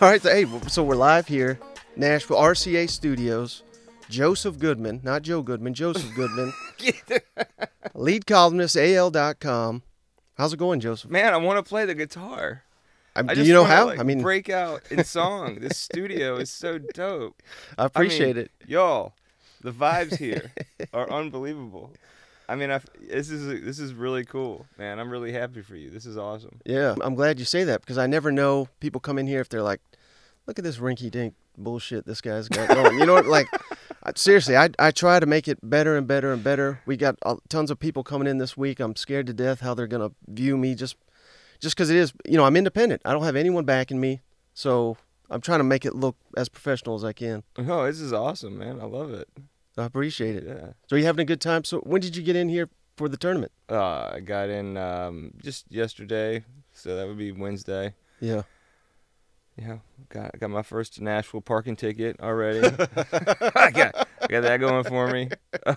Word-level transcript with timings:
All 0.00 0.08
right, 0.10 0.22
so, 0.22 0.30
hey, 0.30 0.46
so 0.68 0.82
we're 0.82 0.94
live 0.96 1.28
here, 1.28 1.58
Nashville 1.96 2.38
RCA 2.38 2.88
Studios. 2.88 3.62
Joseph 4.08 4.58
Goodman, 4.58 5.00
not 5.02 5.22
Joe 5.22 5.42
Goodman, 5.42 5.74
Joseph 5.74 6.14
Goodman, 6.14 6.52
lead 7.94 8.26
columnist, 8.26 8.76
AL.com. 8.76 9.82
How's 10.36 10.52
it 10.52 10.58
going, 10.58 10.80
Joseph? 10.80 11.10
Man, 11.10 11.32
I 11.32 11.36
want 11.36 11.64
to 11.64 11.68
play 11.68 11.84
the 11.84 11.94
guitar. 11.94 12.62
I'm, 13.16 13.28
I 13.30 13.34
do 13.34 13.40
just 13.40 13.48
you 13.48 13.54
know 13.54 13.64
how? 13.64 13.86
like, 13.86 14.00
I 14.00 14.02
mean, 14.02 14.20
break 14.20 14.48
out 14.50 14.82
in 14.90 15.04
song. 15.04 15.58
this 15.60 15.78
studio 15.78 16.36
is 16.36 16.50
so 16.50 16.78
dope. 16.78 17.42
I 17.78 17.86
appreciate 17.86 18.36
it. 18.36 18.50
Y'all, 18.66 19.12
the 19.60 19.72
vibes 19.72 20.16
here 20.16 20.52
are 20.92 21.10
unbelievable. 21.10 21.90
I 22.48 22.56
mean, 22.56 22.70
I, 22.70 22.80
this 23.00 23.30
is 23.30 23.62
this 23.62 23.78
is 23.78 23.94
really 23.94 24.24
cool, 24.24 24.66
man. 24.78 24.98
I'm 24.98 25.10
really 25.10 25.32
happy 25.32 25.62
for 25.62 25.76
you. 25.76 25.90
This 25.90 26.04
is 26.06 26.16
awesome. 26.16 26.60
Yeah, 26.66 26.94
I'm 27.00 27.14
glad 27.14 27.38
you 27.38 27.44
say 27.44 27.64
that 27.64 27.80
because 27.80 27.98
I 27.98 28.06
never 28.06 28.30
know 28.30 28.68
people 28.80 29.00
come 29.00 29.18
in 29.18 29.26
here 29.26 29.40
if 29.40 29.48
they're 29.48 29.62
like, 29.62 29.80
look 30.46 30.58
at 30.58 30.64
this 30.64 30.76
rinky 30.78 31.10
dink 31.10 31.34
bullshit 31.56 32.04
this 32.04 32.20
guy's 32.20 32.48
got 32.48 32.68
going. 32.68 32.98
you 32.98 33.06
know 33.06 33.14
what? 33.14 33.26
Like, 33.26 33.46
I- 34.02 34.12
seriously, 34.16 34.56
I, 34.56 34.70
I 34.78 34.90
try 34.90 35.20
to 35.20 35.26
make 35.26 35.46
it 35.48 35.58
better 35.62 35.96
and 35.96 36.06
better 36.06 36.32
and 36.32 36.42
better. 36.42 36.80
We 36.84 36.96
got 36.96 37.16
uh, 37.22 37.36
tons 37.48 37.70
of 37.70 37.78
people 37.78 38.02
coming 38.02 38.26
in 38.28 38.38
this 38.38 38.56
week. 38.56 38.80
I'm 38.80 38.96
scared 38.96 39.26
to 39.28 39.32
death 39.32 39.60
how 39.60 39.72
they're 39.74 39.86
going 39.86 40.08
to 40.08 40.14
view 40.28 40.56
me 40.56 40.74
just 40.74 40.96
just 41.60 41.76
because 41.76 41.88
it 41.90 41.96
is, 41.96 42.12
you 42.26 42.36
know, 42.36 42.44
I'm 42.44 42.56
independent. 42.56 43.00
I 43.04 43.12
don't 43.12 43.22
have 43.22 43.36
anyone 43.36 43.64
backing 43.64 44.00
me. 44.00 44.20
So 44.52 44.96
I'm 45.30 45.40
trying 45.40 45.60
to 45.60 45.64
make 45.64 45.86
it 45.86 45.94
look 45.94 46.16
as 46.36 46.48
professional 46.48 46.94
as 46.96 47.04
I 47.04 47.12
can. 47.12 47.42
Oh, 47.56 47.86
this 47.86 48.00
is 48.00 48.12
awesome, 48.12 48.58
man. 48.58 48.80
I 48.80 48.84
love 48.84 49.12
it. 49.14 49.28
I 49.76 49.84
appreciate 49.84 50.36
it. 50.36 50.44
Yeah. 50.46 50.72
So 50.88 50.96
you 50.96 51.04
having 51.04 51.22
a 51.22 51.26
good 51.26 51.40
time? 51.40 51.64
So 51.64 51.80
when 51.80 52.00
did 52.00 52.16
you 52.16 52.22
get 52.22 52.36
in 52.36 52.48
here 52.48 52.68
for 52.96 53.08
the 53.08 53.16
tournament? 53.16 53.52
Uh, 53.68 54.10
I 54.14 54.20
got 54.20 54.48
in 54.48 54.76
um, 54.76 55.32
just 55.42 55.70
yesterday, 55.70 56.44
so 56.72 56.96
that 56.96 57.06
would 57.06 57.18
be 57.18 57.32
Wednesday. 57.32 57.94
Yeah. 58.20 58.42
Yeah, 59.56 59.78
got 60.08 60.36
got 60.40 60.50
my 60.50 60.62
first 60.62 61.00
Nashville 61.00 61.40
parking 61.40 61.76
ticket 61.76 62.18
already. 62.20 62.58
I 63.54 63.70
got 63.70 64.08
I 64.20 64.26
got 64.28 64.40
that 64.40 64.56
going 64.58 64.82
for 64.82 65.06
me. 65.08 65.28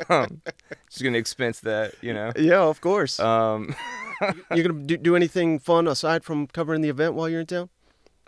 Um, 0.09 0.41
just 0.89 1.03
gonna 1.03 1.19
expense 1.19 1.59
that, 1.59 1.93
you 2.01 2.11
know. 2.11 2.31
Yeah, 2.35 2.61
of 2.61 2.81
course. 2.81 3.19
Um, 3.19 3.75
you 4.51 4.63
gonna 4.63 4.81
do, 4.83 4.97
do 4.97 5.15
anything 5.15 5.59
fun 5.59 5.87
aside 5.87 6.23
from 6.23 6.47
covering 6.47 6.81
the 6.81 6.89
event 6.89 7.13
while 7.13 7.29
you're 7.29 7.41
in 7.41 7.45
town? 7.45 7.69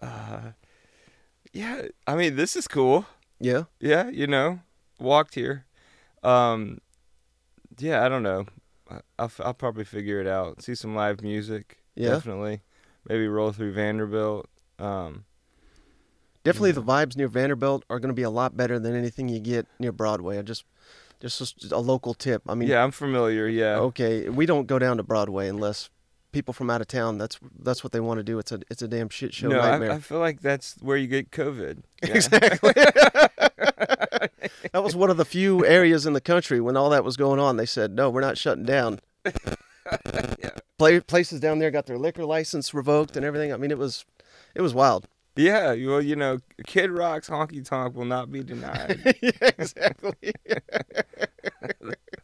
uh, 0.03 0.51
yeah, 1.51 1.87
I 2.05 2.15
mean 2.15 2.35
this 2.35 2.55
is 2.55 2.67
cool. 2.67 3.07
Yeah. 3.39 3.63
Yeah, 3.79 4.07
you 4.09 4.27
know, 4.27 4.59
walked 4.99 5.35
here. 5.35 5.65
Um, 6.23 6.79
yeah, 7.77 8.05
I 8.05 8.09
don't 8.09 8.23
know. 8.23 8.45
I'll 8.89 9.25
f- 9.25 9.41
I'll 9.43 9.53
probably 9.53 9.83
figure 9.83 10.19
it 10.19 10.27
out. 10.27 10.61
See 10.63 10.75
some 10.75 10.95
live 10.95 11.21
music. 11.21 11.77
Yeah. 11.95 12.09
definitely. 12.09 12.61
Maybe 13.07 13.27
roll 13.27 13.51
through 13.51 13.73
Vanderbilt. 13.73 14.47
Um, 14.77 15.25
Definitely, 16.43 16.69
Yeah. 16.69 16.75
the 16.75 16.83
vibes 16.83 17.17
near 17.17 17.27
Vanderbilt 17.27 17.83
are 17.89 17.99
going 17.99 18.09
to 18.09 18.13
be 18.15 18.23
a 18.23 18.29
lot 18.29 18.55
better 18.55 18.79
than 18.79 18.95
anything 18.95 19.27
you 19.27 19.39
get 19.39 19.67
near 19.77 19.91
Broadway. 19.91 20.37
I 20.39 20.41
just, 20.41 20.63
just, 21.19 21.57
just 21.57 21.71
a 21.73 21.77
local 21.77 22.13
tip. 22.13 22.41
I 22.47 22.55
mean, 22.55 22.69
yeah, 22.69 22.81
I'm 22.83 22.91
familiar. 22.91 23.47
Yeah. 23.47 23.75
okay, 23.79 24.29
we 24.29 24.45
don't 24.45 24.65
go 24.65 24.79
down 24.79 24.97
to 24.97 25.03
Broadway 25.03 25.49
unless 25.49 25.89
people 26.31 26.53
from 26.53 26.69
out 26.69 26.81
of 26.81 26.87
town. 26.87 27.17
That's 27.17 27.39
that's 27.59 27.83
what 27.83 27.91
they 27.91 27.99
want 27.99 28.19
to 28.19 28.23
do. 28.23 28.39
It's 28.39 28.51
a 28.51 28.61
it's 28.69 28.81
a 28.81 28.87
damn 28.87 29.09
shit 29.09 29.33
show 29.33 29.49
no, 29.49 29.57
nightmare. 29.57 29.91
I, 29.91 29.95
I 29.95 29.99
feel 29.99 30.19
like 30.19 30.41
that's 30.41 30.75
where 30.81 30.97
you 30.97 31.07
get 31.07 31.31
COVID. 31.31 31.83
Yeah. 32.01 32.13
Exactly. 32.13 32.71
that 34.71 34.81
was 34.81 34.95
one 34.95 35.09
of 35.09 35.17
the 35.17 35.25
few 35.25 35.65
areas 35.65 36.05
in 36.05 36.13
the 36.13 36.21
country 36.21 36.61
when 36.61 36.77
all 36.77 36.89
that 36.91 37.03
was 37.03 37.17
going 37.17 37.41
on. 37.41 37.57
They 37.57 37.65
said, 37.65 37.91
"No, 37.91 38.09
we're 38.09 38.21
not 38.21 38.37
shutting 38.37 38.63
down." 38.63 39.01
yeah. 39.25 40.51
Play, 40.77 41.01
places 41.01 41.41
down 41.41 41.59
there 41.59 41.71
got 41.71 41.87
their 41.87 41.97
liquor 41.97 42.23
license 42.23 42.73
revoked 42.73 43.17
and 43.17 43.25
everything. 43.25 43.51
I 43.51 43.57
mean, 43.57 43.69
it 43.69 43.77
was, 43.77 44.05
it 44.55 44.61
was 44.61 44.73
wild. 44.73 45.09
Yeah, 45.35 45.75
well, 45.85 46.01
you 46.01 46.15
know, 46.15 46.39
Kid 46.65 46.89
Rock's 46.89 47.29
honky 47.29 47.65
tonk 47.65 47.97
will 47.97 48.05
not 48.05 48.31
be 48.31 48.43
denied. 48.43 49.01
yeah, 49.21 49.31
exactly. 49.57 50.33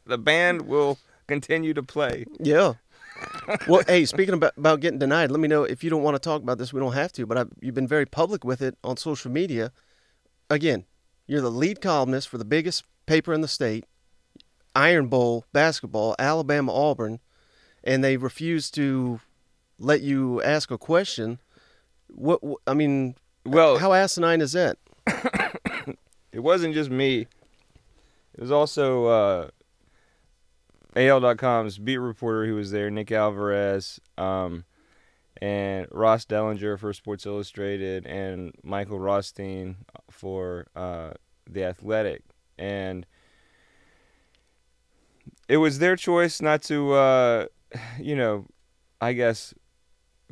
the 0.06 0.18
band 0.18 0.62
will 0.62 1.00
continue 1.28 1.74
to 1.74 1.84
play. 1.84 2.26
Yeah. 2.40 2.76
Well, 3.68 3.84
hey, 3.88 4.06
speaking 4.06 4.34
about, 4.34 4.54
about 4.58 4.80
getting 4.80 5.00
denied, 5.00 5.32
let 5.32 5.40
me 5.40 5.48
know 5.48 5.64
if 5.64 5.84
you 5.84 5.90
don't 5.90 6.04
want 6.04 6.16
to 6.16 6.20
talk 6.20 6.42
about 6.42 6.58
this. 6.58 6.74
We 6.74 6.80
don't 6.80 6.94
have 6.94 7.12
to, 7.14 7.26
but 7.26 7.38
I, 7.38 7.46
you've 7.62 7.76
been 7.76 7.88
very 7.88 8.06
public 8.06 8.44
with 8.44 8.62
it 8.62 8.78
on 8.84 8.98
social 8.98 9.32
media. 9.32 9.72
Again, 10.50 10.86
you're 11.28 11.42
the 11.42 11.52
lead 11.52 11.82
columnist 11.82 12.28
for 12.28 12.38
the 12.38 12.46
biggest 12.46 12.84
paper 13.06 13.34
in 13.34 13.42
the 13.42 13.48
state, 13.48 13.86
Iron 14.76 15.08
Bowl 15.08 15.46
basketball, 15.54 16.16
Alabama 16.20 16.74
Auburn, 16.74 17.20
and 17.84 18.04
they 18.04 18.18
refuse 18.18 18.70
to 18.72 19.22
let 19.80 20.02
you 20.02 20.42
ask 20.42 20.72
a 20.72 20.78
question. 20.78 21.40
What, 22.08 22.44
what 22.44 22.60
I 22.68 22.74
mean, 22.74 23.16
Well, 23.46 23.78
how 23.78 23.94
asinine 23.94 24.42
is 24.42 24.54
that? 24.54 24.78
it 26.32 26.40
wasn't 26.40 26.74
just 26.74 26.90
me. 26.90 27.28
It 28.34 28.42
was 28.42 28.52
also 28.52 29.06
uh, 29.06 29.50
AL.com's 30.96 31.78
beat 31.78 31.98
reporter 31.98 32.46
who 32.46 32.56
was 32.56 32.72
there, 32.72 32.90
Nick 32.90 33.12
Alvarez, 33.12 34.00
um, 34.18 34.64
and 35.42 35.88
Ross 35.92 36.26
Dellenger 36.26 36.80
for 36.80 36.94
Sports 36.94 37.26
Illustrated, 37.26 38.06
and 38.06 38.54
Michael 38.64 39.00
Rothstein 39.00 39.78
for 40.10 40.68
uh, 40.76 41.12
The 41.50 41.66
Athletic. 41.66 42.24
And 42.58 43.06
it 45.50 45.58
was 45.58 45.80
their 45.80 45.96
choice 45.96 46.42
not 46.42 46.64
to, 46.64 46.94
uh, 46.94 47.46
you 48.00 48.16
know, 48.16 48.46
I 49.02 49.14
guess, 49.14 49.54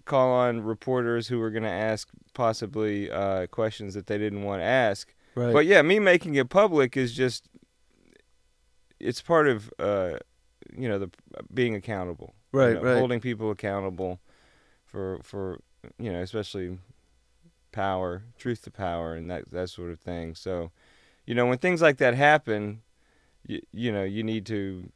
call 0.06 0.32
on 0.32 0.62
reporters 0.62 1.28
who 1.28 1.40
were 1.40 1.52
going 1.52 1.64
to 1.64 1.70
ask 1.70 2.10
possibly 2.34 3.12
uh, 3.12 3.48
questions 3.48 3.94
that 3.94 4.08
they 4.08 4.18
didn't 4.18 4.44
want 4.44 4.62
to 4.62 4.66
ask. 4.66 5.14
Right. 5.36 5.54
But 5.54 5.66
yeah, 5.66 5.82
me 5.82 6.00
making 6.00 6.36
it 6.36 6.50
public 6.50 6.96
is 6.96 7.14
just 7.14 7.50
it's 9.00 9.22
part 9.22 9.48
of 9.48 9.74
uh 9.80 10.14
you 10.78 10.88
know 10.90 11.00
the 11.00 11.10
being 11.54 11.76
accountable. 11.76 12.34
you 12.54 12.60
Right, 12.60 12.74
know, 12.74 12.82
right. 12.82 12.94
Holding 13.00 13.20
people 13.20 13.52
accountable 13.52 14.20
for 14.86 15.20
for 15.24 15.60
you 16.00 16.12
know, 16.12 16.22
especially 16.22 16.80
power, 17.72 18.24
truth 18.38 18.64
to 18.64 18.72
power 18.72 19.16
and 19.16 19.30
that 19.30 19.52
that 19.52 19.70
sort 19.70 19.92
of 19.92 20.00
thing. 20.00 20.36
So, 20.36 20.72
you 21.26 21.36
know, 21.36 21.46
when 21.48 21.58
things 21.58 21.82
like 21.82 21.98
that 21.98 22.14
happen, 22.16 22.82
you, 23.48 23.62
you 23.72 23.92
know, 23.92 24.04
you 24.04 24.24
need 24.24 24.46
to 24.48 24.90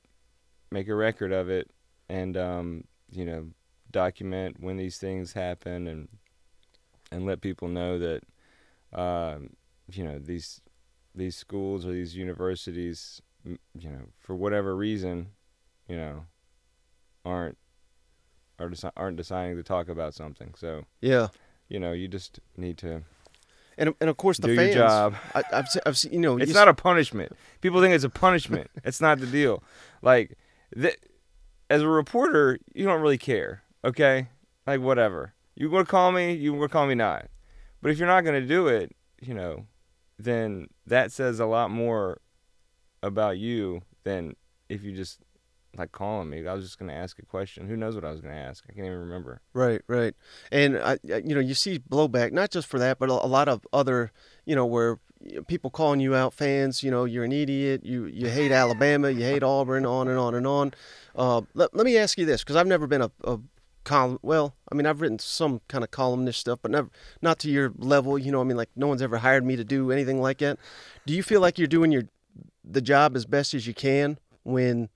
make 0.72 0.88
a 0.88 0.96
record 0.96 1.32
of 1.32 1.50
it 1.50 1.70
and 2.10 2.38
um, 2.38 2.84
you 3.12 3.26
know, 3.26 3.48
document 3.92 4.58
when 4.60 4.78
these 4.78 4.98
things 4.98 5.34
happen 5.34 5.88
and 5.88 6.08
and 7.12 7.26
let 7.26 7.42
people 7.42 7.68
know 7.68 7.98
that 8.00 8.22
um, 8.94 9.52
you 9.92 10.04
know 10.04 10.20
these 10.20 10.62
these 11.16 11.36
schools 11.36 11.86
or 11.86 11.92
these 11.92 12.16
universities 12.16 13.22
you 13.46 13.90
know 13.90 14.08
for 14.20 14.36
whatever 14.36 14.76
reason 14.76 15.28
you 15.88 15.96
know 15.98 16.26
aren't 17.26 17.58
are 18.60 18.70
deci- 18.70 18.92
aren't 18.98 19.18
deciding 19.18 19.56
to 19.58 19.64
talk 19.64 19.90
about 19.90 20.14
something. 20.14 20.54
So 20.58 20.86
yeah. 21.02 21.28
you 21.70 21.80
know 21.80 21.92
you 21.92 22.08
just 22.08 22.40
need 22.56 22.78
to 22.80 23.04
And, 23.78 23.94
and 24.02 24.10
of 24.10 24.18
course, 24.18 24.38
the 24.38 24.48
do 24.48 24.56
fans. 24.56 24.76
your 24.76 24.88
job. 24.88 25.16
I, 25.36 25.44
I've, 25.54 25.68
se- 25.68 25.82
I've 25.86 25.98
seen, 25.98 26.14
you 26.14 26.20
know, 26.20 26.38
it's 26.38 26.48
you 26.50 26.54
not 26.54 26.68
a 26.68 26.74
punishment. 26.74 27.34
People 27.62 27.82
think 27.82 27.94
it's 27.94 28.04
a 28.04 28.10
punishment. 28.10 28.70
It's 28.84 29.02
not 29.02 29.20
the 29.20 29.28
deal. 29.28 29.64
Like 30.02 30.38
th- 30.74 30.98
as 31.70 31.82
a 31.82 31.88
reporter 31.88 32.60
you 32.74 32.86
don't 32.86 33.02
really 33.02 33.18
care 33.18 33.64
okay? 33.86 34.28
Like 34.66 34.82
whatever. 34.82 35.34
You 35.56 35.70
gonna 35.70 35.86
call 35.86 36.12
me 36.12 36.34
You 36.34 36.54
gonna 36.54 36.70
call 36.70 36.88
me 36.88 36.96
not. 36.96 37.28
But 37.82 37.92
if 37.92 38.00
you're 38.00 38.08
not 38.08 38.24
going 38.24 38.42
to 38.42 38.48
do 38.48 38.68
it 38.68 38.96
you 39.22 39.34
know 39.34 39.66
then 40.20 40.68
that 40.86 41.12
says 41.12 41.40
a 41.40 41.46
lot 41.46 41.70
more 41.72 42.20
about 43.04 43.38
you 43.38 43.82
than 44.04 44.36
if 44.70 44.84
you 44.84 44.92
just 44.96 45.20
like 45.78 45.92
calling 45.92 46.30
me 46.30 46.48
i 46.48 46.54
was 46.54 46.64
just 46.64 46.80
going 46.80 46.90
to 46.90 46.96
ask 46.96 47.20
a 47.20 47.26
question 47.26 47.68
who 47.68 47.76
knows 47.76 47.96
what 47.96 48.06
i 48.06 48.12
was 48.12 48.22
going 48.22 48.34
to 48.34 48.40
ask 48.40 48.64
i 48.70 48.74
can't 48.74 48.86
even 48.86 48.98
remember 49.00 49.42
Right, 49.54 49.82
right, 49.88 50.14
and 50.52 50.78
I, 50.78 51.00
you 51.04 51.34
know, 51.34 51.40
you 51.40 51.54
see 51.56 51.80
blowback 51.80 52.32
not 52.32 52.52
just 52.52 52.68
for 52.68 52.78
that, 52.80 53.00
but 53.00 53.10
a, 53.10 53.14
a 53.14 53.26
lot 53.26 53.48
of 53.48 53.66
other, 53.74 54.12
you 54.46 54.56
know, 54.56 54.66
where 54.68 55.00
people 55.48 55.72
calling 55.72 56.00
you 56.00 56.14
out, 56.14 56.34
fans, 56.34 56.84
you 56.84 56.92
know, 56.92 57.06
you're 57.06 57.24
an 57.24 57.32
idiot, 57.32 57.84
you 57.84 58.06
you 58.06 58.30
hate 58.30 58.52
Alabama, 58.52 59.10
you 59.10 59.24
hate 59.24 59.42
Auburn, 59.42 59.84
on 59.86 60.08
and 60.08 60.20
on 60.20 60.36
and 60.36 60.46
on. 60.46 60.74
Uh, 61.16 61.42
let, 61.56 61.76
let 61.76 61.86
me 61.86 61.98
ask 61.98 62.18
you 62.20 62.26
this, 62.26 62.44
because 62.44 62.56
I've 62.56 62.68
never 62.68 62.86
been 62.86 63.02
a, 63.02 63.12
a 63.24 63.40
column. 63.84 64.20
Well, 64.22 64.56
I 64.72 64.76
mean, 64.76 64.86
I've 64.86 65.02
written 65.02 65.18
some 65.18 65.62
kind 65.68 65.84
of 65.84 65.90
columnist 65.90 66.40
stuff, 66.40 66.60
but 66.62 66.70
never 66.70 66.90
not 67.22 67.40
to 67.40 67.50
your 67.50 67.72
level. 67.78 68.20
You 68.20 68.32
know, 68.32 68.42
I 68.42 68.44
mean, 68.44 68.58
like 68.58 68.70
no 68.76 68.88
one's 68.88 69.02
ever 69.02 69.18
hired 69.18 69.44
me 69.44 69.56
to 69.56 69.64
do 69.64 69.92
anything 69.92 70.22
like 70.22 70.38
that. 70.40 70.60
Do 71.08 71.16
you 71.16 71.24
feel 71.24 71.42
like 71.42 71.58
you're 71.58 71.68
doing 71.68 71.92
your 71.92 72.04
the 72.64 72.82
job 72.82 73.16
as 73.16 73.26
best 73.26 73.54
as 73.56 73.66
you 73.66 73.74
can 73.74 74.20
when 74.44 74.90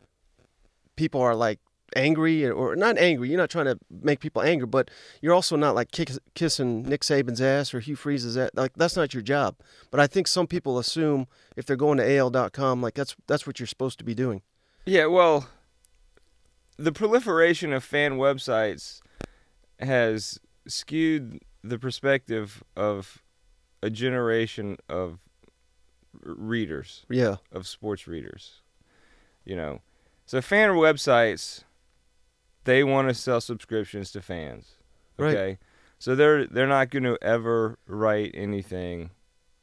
people 1.02 1.22
are 1.22 1.36
like 1.36 1.60
angry 1.96 2.48
or 2.48 2.76
not 2.76 2.98
angry. 2.98 3.28
You're 3.30 3.38
not 3.46 3.50
trying 3.50 3.66
to 3.66 3.78
make 3.90 4.20
people 4.20 4.42
angry, 4.42 4.68
but 4.68 4.90
you're 5.22 5.34
also 5.34 5.56
not 5.56 5.74
like 5.76 5.92
kick, 5.92 6.12
kissing 6.36 6.84
Nick 6.84 7.02
Saban's 7.02 7.42
ass 7.42 7.74
or 7.74 7.80
Hugh 7.80 7.96
Freeze's 7.96 8.38
ass. 8.38 8.52
Like 8.54 8.74
that's 8.76 8.96
not 8.96 9.14
your 9.16 9.24
job. 9.24 9.56
But 9.90 10.00
I 10.00 10.08
think 10.08 10.28
some 10.28 10.46
people 10.48 10.78
assume 10.78 11.26
if 11.58 11.66
they're 11.66 11.76
going 11.88 11.98
to 11.98 12.18
AL.com, 12.18 12.82
like 12.84 12.94
that's 12.94 13.16
that's 13.28 13.46
what 13.48 13.60
you're 13.60 13.68
supposed 13.76 13.98
to 14.00 14.06
be 14.06 14.14
doing. 14.14 14.42
Yeah, 14.86 15.08
well, 15.08 15.48
the 16.78 16.92
proliferation 16.92 17.74
of 17.74 17.84
fan 17.84 18.14
websites 18.18 19.00
has 19.80 20.40
skewed 20.68 21.40
the 21.64 21.80
perspective 21.80 22.64
of 22.76 23.22
a 23.84 23.90
generation 23.90 24.78
of 24.88 25.18
readers 26.24 27.06
Yeah. 27.10 27.38
of 27.52 27.68
sports 27.68 28.08
readers. 28.08 28.62
You 29.46 29.56
know, 29.56 29.82
so 30.32 30.40
fan 30.40 30.70
websites 30.70 31.66
they 32.64 32.86
want 32.86 33.10
to 33.10 33.14
sell 33.14 33.42
subscriptions 33.42 34.14
to 34.14 34.22
fans. 34.22 34.76
Right. 35.18 35.36
Okay, 35.36 35.58
so 36.00 36.16
they're 36.16 36.48
they're 36.48 36.68
not 36.68 36.90
going 36.90 37.04
to 37.04 37.18
ever 37.22 37.78
write 37.86 38.32
anything 38.34 39.10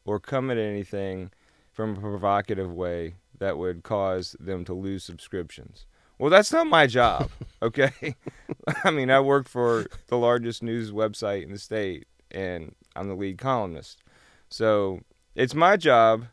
or 0.05 0.21
come 0.21 0.51
at 0.51 0.59
anything 0.59 1.31
from 1.73 1.97
a 1.97 2.01
provocative 2.01 2.71
way 2.71 3.15
that 3.39 3.57
would 3.57 3.83
cause 3.83 4.37
them 4.39 4.67
to 4.67 4.75
lose 4.75 5.05
subscriptions. 5.05 5.87
Well, 6.19 6.29
that's 6.29 6.53
not 6.53 6.67
my 6.67 6.87
job. 6.87 7.31
Okay, 7.63 8.15
I 8.85 8.91
mean 8.91 9.11
I 9.11 9.21
work 9.21 9.49
for 9.49 9.87
the 10.09 10.19
largest 10.19 10.63
news 10.63 10.93
website 10.93 11.45
in 11.45 11.51
the 11.51 11.59
state, 11.59 12.07
and 12.31 12.75
I'm 12.95 13.09
the 13.09 13.15
lead 13.15 13.39
columnist. 13.39 14.03
So 14.51 15.01
it's 15.35 15.55
my 15.55 15.79
job, 15.79 16.27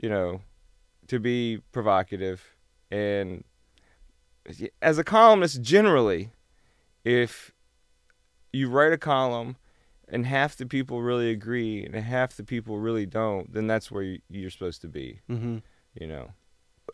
you 0.00 0.10
know, 0.10 0.42
to 1.08 1.18
be 1.18 1.62
provocative 1.72 2.44
and 2.90 3.42
as 4.82 4.98
a 4.98 5.04
columnist 5.04 5.62
generally 5.62 6.30
if 7.04 7.52
you 8.52 8.68
write 8.68 8.92
a 8.92 8.98
column 8.98 9.56
and 10.08 10.26
half 10.26 10.56
the 10.56 10.66
people 10.66 11.02
really 11.02 11.30
agree 11.30 11.84
and 11.84 11.94
half 11.94 12.36
the 12.36 12.44
people 12.44 12.78
really 12.78 13.06
don't 13.06 13.52
then 13.52 13.66
that's 13.66 13.90
where 13.90 14.02
you- 14.02 14.20
you're 14.28 14.50
supposed 14.50 14.80
to 14.80 14.88
be 14.88 15.20
Mm-hmm. 15.30 15.58
you 15.94 16.06
know 16.06 16.30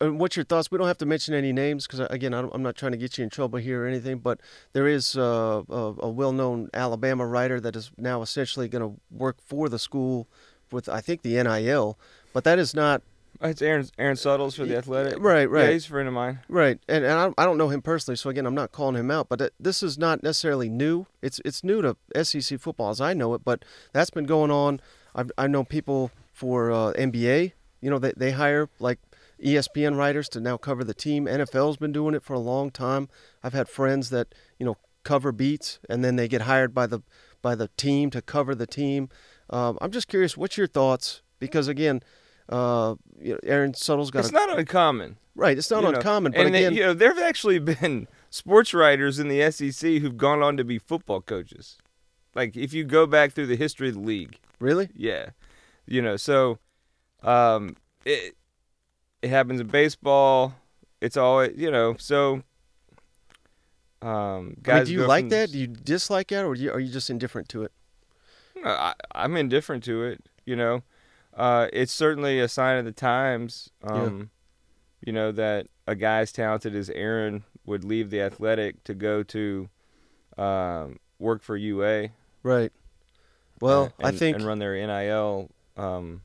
And 0.00 0.20
what's 0.20 0.37
your 0.37 0.44
thoughts? 0.44 0.70
We 0.70 0.76
don't 0.76 0.88
have 0.88 0.99
to 0.99 1.06
mention 1.06 1.32
any 1.32 1.53
names 1.55 1.87
because, 1.87 2.00
again, 2.11 2.35
I 2.35 2.41
am 2.41 2.62
not 2.62 2.76
trying 2.76 2.93
to 2.93 2.99
get 2.99 3.17
you 3.17 3.25
in 3.25 3.31
trouble 3.31 3.58
here 3.58 3.85
or 3.85 3.87
anything. 3.87 4.19
But 4.19 4.41
there 4.75 4.87
is 4.87 5.17
uh, 5.17 5.62
a, 5.70 5.82
a 6.08 6.11
well-known 6.11 6.69
Alabama 6.75 7.25
writer 7.26 7.58
that 7.61 7.75
is 7.75 7.91
now 7.97 8.20
essentially 8.20 8.69
going 8.69 8.85
to 8.87 9.00
work 9.11 9.37
for 9.41 9.70
the 9.70 9.79
school 9.79 10.29
with, 10.70 10.87
I 10.91 11.00
think, 11.00 11.23
the 11.23 11.43
NIL. 11.43 11.99
But 12.35 12.44
that 12.44 12.58
is 12.58 12.75
not 12.75 13.00
it's 13.43 13.62
aaron 13.62 13.87
aaron 13.99 14.17
suttles 14.17 14.55
for 14.55 14.65
the 14.65 14.77
athletic 14.77 15.17
right, 15.19 15.43
yeah 15.43 15.47
right. 15.47 15.73
he's 15.73 15.87
a 15.87 15.88
friend 15.88 16.09
of 16.09 16.15
mine 16.15 16.41
Right, 16.49 16.79
and, 16.88 17.05
and 17.05 17.12
I, 17.12 17.43
I 17.43 17.44
don't 17.44 17.59
know 17.59 17.69
him 17.69 17.83
personally, 17.83 18.17
so 18.17 18.31
again, 18.31 18.47
I'm 18.47 18.55
not 18.55 18.73
calling 18.73 18.97
him 18.97 19.11
out. 19.11 19.29
But 19.29 19.53
this 19.59 19.83
is 19.83 19.99
not 19.99 20.23
necessarily 20.23 20.69
new. 20.69 21.06
It's 21.23 21.41
it's 21.44 21.65
new 21.65 21.83
to 21.83 22.25
SEC 22.25 22.61
football 22.61 22.91
as 22.91 23.00
I 23.00 23.12
know 23.12 23.35
it, 23.35 23.44
but 23.44 23.65
that's 23.93 24.11
been 24.11 24.25
going 24.25 24.50
on. 24.50 24.81
I've, 25.15 25.31
I 25.37 25.47
know 25.47 25.65
people 25.65 26.11
for 26.33 26.71
uh, 26.71 26.93
NBA. 26.94 27.53
You 27.81 27.91
know, 27.91 27.99
they 27.99 28.12
they 28.17 28.31
hire 28.33 28.69
like 28.79 28.99
ESPN 29.43 29.97
writers 29.97 30.29
to 30.31 30.41
now 30.41 30.56
cover 30.56 30.85
the 30.85 30.94
team. 30.94 31.27
NFL's 31.27 31.77
been 31.77 31.93
doing 31.93 32.15
it 32.15 32.23
for 32.23 32.35
a 32.35 32.39
long 32.39 32.71
time. 32.71 33.09
I've 33.43 33.53
had 33.53 33.69
friends 33.69 34.11
that 34.11 34.35
you 34.59 34.67
know 34.67 34.77
cover 35.03 35.32
beats, 35.32 35.79
and 35.89 36.05
then 36.05 36.17
they 36.17 36.29
get 36.29 36.43
hired 36.43 36.75
by 36.75 36.87
the 36.87 37.00
by 37.43 37.55
the 37.55 37.69
team 37.77 38.11
to 38.11 38.23
cover 38.23 38.55
the 38.55 38.67
team. 38.67 39.09
Um, 39.50 39.79
I'm 39.81 39.93
just 39.93 40.09
curious, 40.09 40.37
what's 40.37 40.56
your 40.56 40.67
thoughts? 40.67 41.23
Because 41.39 41.69
again, 41.69 42.03
uh, 42.48 42.94
you 43.20 43.32
know, 43.32 43.40
Aaron 43.44 43.75
Suttles 43.75 44.10
got 44.10 44.20
it's 44.20 44.31
a, 44.31 44.32
not 44.32 44.58
uncommon 44.58 45.16
right. 45.34 45.56
It's 45.58 45.70
not 45.70 45.82
you 45.82 45.90
know. 45.90 45.96
uncommon, 45.96 46.32
but 46.32 46.46
and 46.46 46.54
they- 46.54 46.64
again, 46.64 46.75
you 46.75 46.82
know 46.82 46.94
there 46.94 47.12
have 47.14 47.22
actually 47.22 47.58
been 47.58 48.08
sports 48.31 48.72
writers 48.75 49.19
in 49.19 49.28
the 49.28 49.50
sec 49.50 49.90
who've 50.02 50.16
gone 50.16 50.43
on 50.43 50.56
to 50.56 50.64
be 50.64 50.78
football 50.78 51.20
coaches 51.20 51.78
like 52.34 52.56
if 52.56 52.72
you 52.72 52.84
go 52.84 53.06
back 53.06 53.32
through 53.32 53.46
the 53.46 53.56
history 53.56 53.88
of 53.88 53.94
the 53.94 54.00
league 54.00 54.38
really. 54.60 54.90
Yeah, 54.94 55.31
you 55.87 56.02
know, 56.02 56.16
so 56.16 56.58
um, 57.22 57.76
it 58.04 58.37
it 59.22 59.31
happens 59.31 59.60
in 59.60 59.66
baseball. 59.66 60.54
It's 61.00 61.16
always 61.16 61.56
you 61.56 61.70
know, 61.70 61.96
so 61.98 62.43
um, 64.02 64.10
I 64.10 64.40
mean, 64.40 64.56
guys. 64.62 64.87
do 64.87 64.93
you 64.93 65.06
like 65.06 65.28
that? 65.31 65.50
Do 65.50 65.58
you 65.58 65.66
dislike 65.66 66.28
that, 66.28 66.44
or 66.44 66.54
do 66.54 66.62
you, 66.62 66.70
are 66.70 66.81
you 66.81 66.93
just 66.93 67.10
indifferent 67.10 67.48
to 67.50 67.64
it? 67.64 67.72
I, 68.64 68.94
I'm 69.12 69.37
indifferent 69.37 69.84
to 69.84 70.04
it. 70.04 70.25
You 70.44 70.56
know, 70.56 70.82
uh, 71.37 71.69
it's 71.73 71.93
certainly 71.93 72.41
a 72.41 72.49
sign 72.49 72.79
of 72.79 72.85
the 72.85 72.93
times. 72.93 73.71
Um, 73.83 74.31
You 75.03 75.12
know 75.12 75.31
that 75.33 75.69
a 75.87 75.94
guy 75.94 76.21
as 76.21 76.33
talented 76.33 76.75
as 76.75 76.91
Aaron 76.91 77.44
would 77.65 77.85
leave 77.85 78.11
the 78.11 78.21
athletic 78.23 78.83
to 78.85 78.94
go 78.94 79.23
to 79.25 79.69
um, 80.37 80.99
work 81.19 81.43
for 81.43 81.56
UA. 81.56 82.09
Right. 82.43 82.73
Well, 83.61 83.93
uh, 84.03 84.09
I 84.09 84.12
think 84.12 84.37
and 84.37 84.47
run 84.47 84.59
their 84.59 84.75
NIL. 84.75 85.50
Um, 85.77 86.23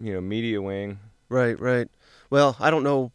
you 0.00 0.12
know, 0.12 0.20
media 0.20 0.60
wing. 0.60 0.98
right, 1.28 1.58
right. 1.58 1.88
Well, 2.30 2.56
I 2.58 2.70
don't 2.70 2.82
know. 2.82 3.12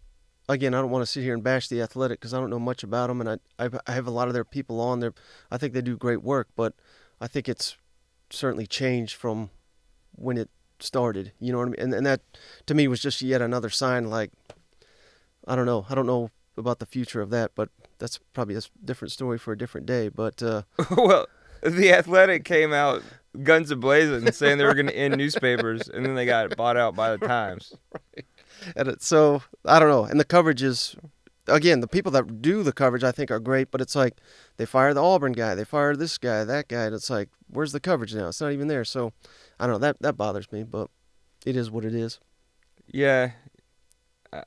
Again, 0.49 0.73
I 0.73 0.79
don't 0.79 0.91
want 0.91 1.01
to 1.01 1.11
sit 1.11 1.23
here 1.23 1.33
and 1.33 1.43
bash 1.43 1.67
the 1.67 1.81
athletic 1.81 2.19
because 2.19 2.33
I 2.33 2.39
don't 2.39 2.49
know 2.49 2.59
much 2.59 2.81
about 2.81 3.07
them, 3.07 3.19
and 3.19 3.29
I, 3.59 3.65
I 3.65 3.69
I 3.85 3.91
have 3.91 4.07
a 4.07 4.11
lot 4.11 4.29
of 4.29 4.33
their 4.33 4.45
people 4.45 4.79
on 4.79 5.01
there. 5.01 5.13
I 5.51 5.57
think 5.57 5.73
they 5.73 5.81
do 5.81 5.97
great 5.97 6.23
work, 6.23 6.47
but 6.55 6.73
I 7.19 7.27
think 7.27 7.49
it's 7.49 7.75
certainly 8.29 8.65
changed 8.65 9.15
from 9.15 9.49
when 10.17 10.37
it 10.37 10.49
started. 10.79 11.31
You 11.39 11.51
know 11.51 11.59
what 11.59 11.67
I 11.67 11.71
mean? 11.71 11.79
And 11.79 11.93
and 11.93 12.05
that 12.05 12.21
to 12.65 12.73
me 12.73 12.87
was 12.87 13.01
just 13.01 13.21
yet 13.21 13.41
another 13.41 13.69
sign. 13.69 14.09
Like 14.09 14.31
I 15.47 15.55
don't 15.55 15.65
know. 15.65 15.85
I 15.89 15.95
don't 15.95 16.07
know 16.07 16.29
about 16.57 16.79
the 16.79 16.85
future 16.85 17.21
of 17.21 17.29
that, 17.29 17.51
but 17.55 17.69
that's 17.99 18.19
probably 18.33 18.55
a 18.55 18.61
different 18.83 19.11
story 19.11 19.37
for 19.37 19.51
a 19.53 19.57
different 19.57 19.87
day. 19.87 20.09
But 20.09 20.41
uh, 20.43 20.63
well, 20.97 21.27
the 21.63 21.93
Athletic 21.93 22.43
came 22.43 22.73
out 22.73 23.03
guns 23.43 23.71
a 23.71 23.75
blazing, 23.75 24.31
saying 24.31 24.57
they 24.57 24.65
were 24.65 24.73
going 24.73 24.87
to 24.87 24.97
end 24.97 25.17
newspapers, 25.17 25.87
and 25.87 26.05
then 26.05 26.15
they 26.15 26.25
got 26.25 26.55
bought 26.57 26.77
out 26.77 26.95
by 26.95 27.15
the 27.15 27.25
Times. 27.25 27.73
Right. 27.93 28.25
And 28.75 28.87
it, 28.87 29.03
so 29.03 29.43
I 29.65 29.79
don't 29.79 29.89
know. 29.89 30.03
And 30.03 30.19
the 30.19 30.25
coverage 30.25 30.63
is, 30.63 30.95
again, 31.47 31.79
the 31.79 31.87
people 31.87 32.11
that 32.13 32.41
do 32.41 32.63
the 32.63 32.73
coverage 32.73 33.03
I 33.03 33.11
think 33.11 33.29
are 33.29 33.39
great, 33.39 33.69
but 33.69 33.81
it's 33.81 33.95
like 33.95 34.17
they 34.57 34.65
fire 34.65 34.95
the 34.95 35.03
Auburn 35.03 35.33
guy, 35.33 35.53
they 35.53 35.63
fire 35.63 35.95
this 35.95 36.17
guy, 36.17 36.43
that 36.43 36.67
guy, 36.67 36.85
and 36.85 36.95
it's 36.95 37.09
like, 37.09 37.29
where's 37.47 37.71
the 37.71 37.79
coverage 37.79 38.15
now? 38.15 38.29
It's 38.29 38.41
not 38.41 38.51
even 38.51 38.67
there. 38.67 38.83
So 38.83 39.13
I 39.59 39.65
don't 39.67 39.73
know. 39.73 39.79
That 39.79 40.01
that 40.01 40.13
bothers 40.17 40.51
me, 40.51 40.63
but 40.63 40.89
it 41.45 41.55
is 41.55 41.69
what 41.71 41.85
it 41.85 41.93
is. 41.95 42.19
Yeah, 42.87 43.31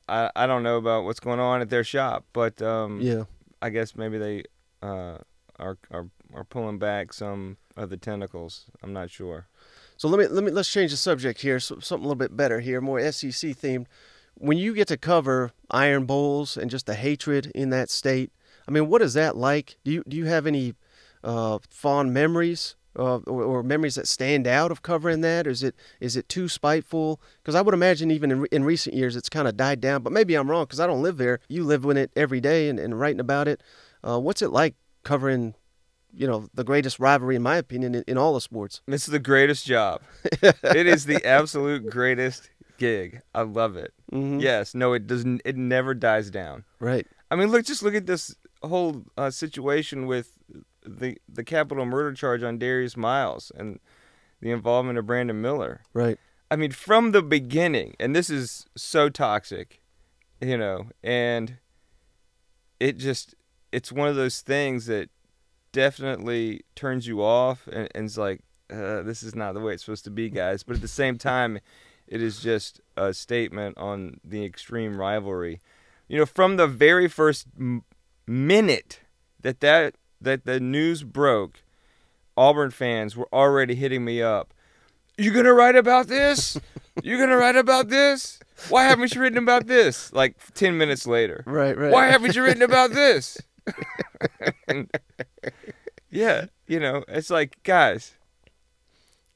I- 0.09 0.31
I 0.37 0.47
don't 0.47 0.63
know 0.63 0.77
about 0.77 1.05
what's 1.05 1.21
going 1.21 1.41
on 1.41 1.61
at 1.61 1.71
their 1.71 1.85
shop, 1.85 2.27
but 2.33 2.61
um, 2.63 3.01
Yeah. 3.01 3.25
I 3.63 3.71
guess 3.71 3.97
maybe 3.97 4.19
they 4.19 4.45
uh, 4.83 5.19
are 5.59 5.79
are 5.91 6.09
are 6.33 6.45
pulling 6.45 6.79
back 6.79 7.13
some 7.13 7.57
of 7.77 7.91
the 7.91 7.97
tentacles. 7.97 8.67
I'm 8.83 8.93
not 8.93 9.11
sure. 9.11 9.47
So 9.97 10.09
let 10.09 10.19
me 10.19 10.27
let 10.29 10.45
me 10.45 10.51
let's 10.51 10.71
change 10.73 10.91
the 10.93 10.97
subject 10.97 11.43
here. 11.43 11.61
So, 11.61 11.79
something 11.81 12.05
a 12.05 12.09
little 12.09 12.19
bit 12.19 12.37
better 12.37 12.61
here, 12.61 12.81
more 12.81 13.01
SEC 13.13 13.51
themed. 13.55 13.87
When 14.35 14.57
you 14.57 14.75
get 14.75 14.89
to 14.89 14.97
cover 14.97 15.51
Iron 15.71 16.07
Bowls 16.07 16.57
and 16.57 16.71
just 16.71 16.87
the 16.87 16.95
hatred 16.95 17.53
in 17.55 17.69
that 17.71 17.91
state, 17.91 18.33
I 18.67 18.71
mean, 18.71 18.89
what 18.89 19.03
is 19.03 19.13
that 19.15 19.37
like? 19.37 19.77
Do 19.85 19.91
you 19.93 20.03
do 20.09 20.17
you 20.17 20.25
have 20.27 20.47
any 20.47 20.75
uh, 21.23 21.59
fond 21.69 22.15
memories 22.15 22.77
uh, 22.99 23.19
or, 23.27 23.43
or 23.43 23.63
memories 23.63 23.95
that 23.95 24.09
stand 24.09 24.47
out 24.47 24.71
of 24.71 24.83
covering 24.83 25.21
that? 25.23 25.47
Or 25.47 25.51
is 25.51 25.63
it 25.63 25.75
is 26.01 26.17
it 26.17 26.29
too 26.29 26.49
spiteful? 26.49 27.21
Because 27.43 27.55
I 27.55 27.61
would 27.63 27.75
imagine 27.75 28.11
even 28.11 28.31
in, 28.31 28.47
in 28.51 28.65
recent 28.65 28.95
years 28.97 29.17
it's 29.17 29.29
kind 29.29 29.47
of 29.49 29.57
died 29.57 29.81
down. 29.81 30.03
But 30.03 30.13
maybe 30.13 30.35
I'm 30.35 30.51
wrong 30.51 30.65
because 30.65 30.81
I 30.81 30.87
don't 30.87 31.03
live 31.03 31.17
there. 31.17 31.41
You 31.49 31.65
live 31.65 31.85
with 31.85 31.97
it 31.97 32.11
every 32.17 32.41
day 32.41 32.69
and, 32.69 32.79
and 32.79 32.99
writing 32.99 33.21
about 33.21 33.49
it. 33.49 33.63
Uh, 34.03 34.19
what's 34.19 34.43
it 34.43 34.51
like 34.51 34.75
covering? 35.05 35.55
You 36.13 36.27
know, 36.27 36.49
the 36.53 36.65
greatest 36.65 36.99
rivalry, 36.99 37.37
in 37.37 37.43
my 37.43 37.57
opinion, 37.57 37.95
in, 37.95 38.03
in 38.09 38.19
all 38.19 38.35
the 38.35 38.41
sports. 38.41 38.81
It's 38.89 39.07
the 39.07 39.21
greatest 39.21 39.65
job. 39.65 40.03
it 40.43 40.87
is 40.89 41.05
the 41.07 41.25
absolute 41.25 41.89
greatest 41.89 42.51
gig. 42.79 43.23
I 43.33 43.43
love 43.43 43.77
it. 43.77 43.93
hmm 44.11 44.41
Yes, 44.41 44.75
no, 44.75 44.93
it 44.93 45.07
doesn't. 45.07 45.43
It 45.45 45.57
never 45.57 45.95
dies 45.95 46.29
down. 46.31 46.65
Right. 46.81 47.07
I 47.31 47.37
mean, 47.37 47.51
look, 47.51 47.65
just 47.65 47.85
look 47.85 47.95
at 47.95 48.07
this 48.07 48.35
whole 48.61 49.05
uh, 49.17 49.31
situation 49.31 50.07
with 50.07 50.33
the 50.87 51.19
the 51.29 51.45
capital 51.45 51.85
murder 51.85 52.13
charge 52.13 52.43
on 52.43 52.59
Darius 52.59 52.97
Miles 52.97 53.53
and 53.57 53.81
the 54.41 54.51
involvement 54.51 54.99
of 54.99 55.07
Brandon 55.07 55.41
Miller. 55.41 55.83
Right. 55.93 56.19
I 56.51 56.57
mean, 56.57 56.73
from 56.73 57.13
the 57.13 57.23
beginning, 57.23 57.95
and 58.01 58.15
this 58.15 58.29
is 58.29 58.67
so 58.77 59.09
toxic, 59.09 59.81
you 60.41 60.57
know, 60.57 60.87
and 61.03 61.59
it 62.81 62.97
just 62.97 63.35
it's 63.71 63.93
one 63.93 64.09
of 64.09 64.17
those 64.17 64.41
things 64.41 64.87
that 64.87 65.11
definitely 65.73 66.63
turns 66.75 67.07
you 67.07 67.23
off 67.23 67.69
and, 67.69 67.89
and 67.95 68.07
it's 68.07 68.19
like 68.19 68.41
uh, 68.73 69.03
this 69.03 69.23
is 69.23 69.35
not 69.35 69.53
the 69.53 69.61
way 69.61 69.75
it's 69.75 69.85
supposed 69.85 70.05
to 70.05 70.11
be 70.11 70.29
guys 70.29 70.63
but 70.65 70.75
at 70.75 70.83
the 70.83 70.89
same 70.89 71.17
time 71.17 71.61
it 72.09 72.21
is 72.21 72.41
just 72.41 72.81
a 72.97 73.15
statement 73.15 73.79
on 73.79 74.19
the 74.25 74.45
extreme 74.45 74.97
rivalry 74.97 75.61
you 76.09 76.19
know 76.19 76.27
from 76.27 76.57
the 76.57 76.67
very 76.67 77.07
first 77.07 77.47
m- 77.57 77.85
minute 78.27 79.01
that 79.41 79.61
that 79.61 79.95
that 80.21 80.45
the 80.45 80.61
news 80.61 81.03
broke 81.03 81.63
auburn 82.37 82.71
fans 82.71 83.17
were 83.17 83.29
already 83.33 83.75
hitting 83.75 84.05
me 84.05 84.23
up 84.23 84.53
you 85.19 85.33
gonna 85.33 85.53
write 85.53 85.77
about 85.77 86.07
this 86.07 86.59
you 87.03 87.19
gonna 87.19 87.37
write 87.37 87.57
about 87.57 87.89
this 87.89 88.39
why 88.69 88.85
haven't 88.85 89.15
you 89.15 89.21
written 89.21 89.39
about 89.39 89.67
this 89.67 90.13
like 90.13 90.37
10 90.55 90.77
minutes 90.79 91.07
later 91.07 91.43
Right. 91.47 91.77
Right. 91.77 91.93
why 91.93 92.07
haven't 92.07 92.35
you 92.37 92.43
written 92.43 92.63
about 92.63 92.93
this? 92.93 93.39
yeah, 96.11 96.47
you 96.67 96.81
know, 96.81 97.05
it's 97.09 97.31
like, 97.31 97.57
guys, 97.63 98.15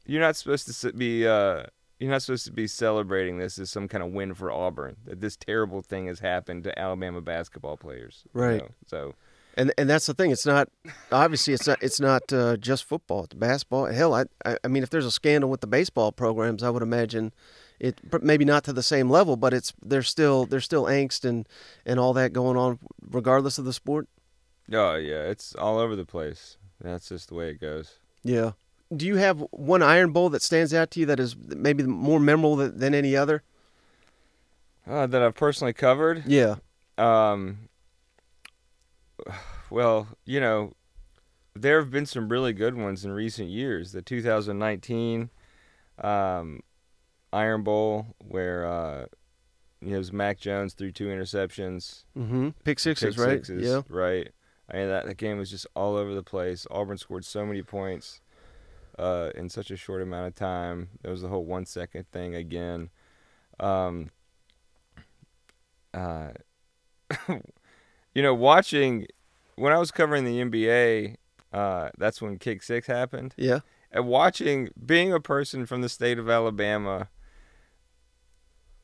you're 0.07 0.21
not 0.21 0.37
supposed 0.37 0.81
to 0.81 0.93
be, 0.93 1.27
uh, 1.27 1.65
you're 1.99 2.11
not 2.11 2.23
supposed 2.23 2.45
to 2.47 2.53
be 2.53 2.67
celebrating 2.67 3.39
this 3.39 3.59
as 3.59 3.71
some 3.71 3.89
kind 3.89 4.03
of 4.03 4.11
win 4.13 4.35
for 4.35 4.51
Auburn 4.51 4.97
that 5.05 5.21
this 5.21 5.37
terrible 5.37 5.83
thing 5.83 6.07
has 6.07 6.21
happened 6.21 6.65
to 6.65 6.79
Alabama 6.79 7.21
basketball 7.21 7.77
players. 7.77 8.25
you 8.35 8.41
Right. 8.41 8.61
know? 8.63 8.69
So 8.87 9.15
And 9.57 9.73
and 9.79 9.89
that's 9.89 10.07
the 10.07 10.15
thing. 10.15 10.31
It's 10.31 10.47
not 10.47 10.69
obviously 11.13 11.55
it's 11.55 11.67
not 11.67 11.83
it's 11.83 12.01
not 12.01 12.33
uh, 12.33 12.57
just 12.57 12.85
football. 12.85 13.25
It's 13.25 13.35
basketball. 13.35 13.87
Hell, 13.87 14.15
I, 14.15 14.25
I 14.45 14.57
I 14.65 14.69
mean, 14.69 14.83
if 14.83 14.91
there's 14.91 15.07
a 15.07 15.11
scandal 15.11 15.49
with 15.49 15.61
the 15.61 15.67
baseball 15.67 16.13
programs, 16.13 16.63
I 16.63 16.71
would 16.71 16.83
imagine 16.83 17.33
it 17.79 18.01
maybe 18.23 18.45
not 18.45 18.65
to 18.65 18.73
the 18.73 18.83
same 18.83 19.11
level, 19.11 19.37
but 19.37 19.55
it's 19.55 19.73
there's 19.83 20.09
still 20.09 20.47
there's 20.47 20.65
still 20.65 20.85
angst 20.85 21.25
and 21.25 21.49
and 21.87 22.01
all 22.01 22.13
that 22.15 22.33
going 22.33 22.57
on 22.57 22.79
regardless 23.11 23.59
of 23.59 23.65
the 23.65 23.73
sport. 23.73 24.09
oh 24.73 24.97
yeah, 24.97 25.23
it's 25.25 25.55
all 25.55 25.79
over 25.79 25.95
the 25.95 26.07
place. 26.07 26.57
That's 26.81 27.09
just 27.09 27.29
the 27.29 27.35
way 27.35 27.51
it 27.51 27.61
goes. 27.61 27.99
Yeah. 28.23 28.53
Do 28.95 29.07
you 29.07 29.17
have 29.17 29.45
one 29.51 29.83
Iron 29.83 30.13
Bowl 30.13 30.29
that 30.31 30.43
stands 30.43 30.75
out 30.75 30.91
to 30.93 31.01
you 31.01 31.07
that 31.07 31.19
is 31.19 31.35
maybe 31.37 31.83
more 31.85 32.21
memorable 32.21 32.57
than, 32.57 32.79
than 32.79 32.95
any 32.95 33.17
other? 33.17 33.43
Uh, 34.87 35.07
that 35.07 35.23
I've 35.23 35.35
personally 35.35 35.73
covered. 35.73 36.25
Yeah. 36.27 36.57
Um, 36.99 37.69
well, 39.71 40.09
you 40.25 40.41
know, 40.41 40.75
there 41.55 41.79
have 41.81 41.91
been 41.91 42.07
some 42.07 42.29
really 42.29 42.53
good 42.53 42.75
ones 42.77 43.05
in 43.05 43.13
recent 43.13 43.49
years. 43.49 43.93
The 43.93 44.03
2019 44.03 45.31
um, 46.03 46.61
Iron 47.33 47.63
Bowl, 47.63 48.07
where 48.19 48.67
uh, 48.67 49.07
you 49.81 49.91
know, 49.91 49.97
it 49.97 49.99
was 49.99 50.13
Mac 50.13 50.39
Jones 50.39 50.75
threw 50.75 50.91
two 50.91 51.07
interceptions, 51.09 52.05
Mm-hmm. 52.17 52.51
Pick 52.65 52.79
sixes, 52.79 53.17
pick 53.17 53.25
right? 53.25 53.37
sixes, 53.47 53.63
Yeah. 53.65 53.83
right. 53.89 54.31
I 54.73 54.77
mean, 54.79 54.89
that, 54.89 55.05
that 55.07 55.19
game 55.19 55.37
was 55.39 55.51
just 55.51 55.67
all 55.77 55.95
over 55.95 56.15
the 56.15 56.23
place. 56.23 56.67
Auburn 56.71 56.97
scored 56.97 57.25
so 57.27 57.45
many 57.45 57.63
points 57.63 58.23
uh, 58.99 59.29
in 59.35 59.51
such 59.51 59.71
a 59.71 59.77
short 59.77 60.01
amount 60.01 60.27
of 60.29 60.35
time. 60.35 60.89
There 61.03 61.11
was 61.11 61.21
the 61.21 61.29
whole 61.29 61.45
one 61.45 61.67
second 61.67 62.11
thing 62.11 62.35
again. 62.35 62.89
Um, 63.61 64.11
uh, 65.93 66.31
you 68.15 68.23
know, 68.23 68.35
watching 68.35 69.07
when 69.57 69.73
I 69.73 69.79
was 69.79 69.91
covering 69.91 70.25
the 70.25 70.41
NBA, 70.41 71.17
uh, 71.53 71.91
that's 71.99 72.21
when 72.23 72.39
Kick 72.39 72.63
Six 72.63 72.87
happened. 72.87 73.35
Yeah. 73.37 73.61
And 73.93 74.07
watching, 74.09 74.71
being 74.85 75.13
a 75.13 75.21
person 75.21 75.67
from 75.67 75.81
the 75.83 75.89
state 75.89 76.19
of 76.19 76.29
Alabama, 76.29 77.09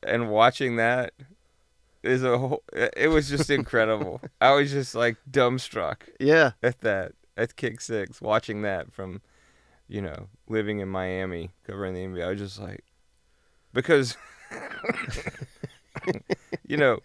and 0.03 0.29
watching 0.29 0.77
that 0.77 1.13
is 2.03 2.23
a 2.23 2.37
whole, 2.37 2.63
it 2.73 3.09
was 3.09 3.29
just 3.29 3.49
incredible. 3.59 4.21
I 4.39 4.53
was 4.53 4.71
just 4.71 4.95
like 4.95 5.17
dumbstruck 5.29 5.97
Yeah. 6.19 6.51
at 6.63 6.79
that 6.81 7.13
at 7.37 7.55
Kick 7.55 7.81
Six, 7.81 8.21
watching 8.21 8.61
that 8.61 8.93
from, 8.93 9.21
you 9.87 10.01
know, 10.01 10.27
living 10.47 10.79
in 10.79 10.87
Miami 10.89 11.51
covering 11.67 11.93
the 11.93 12.01
NBA. 12.05 12.25
I 12.25 12.29
was 12.31 12.39
just 12.39 12.59
like, 12.59 12.83
because, 13.73 14.15
you 16.67 16.77
know, 16.77 16.99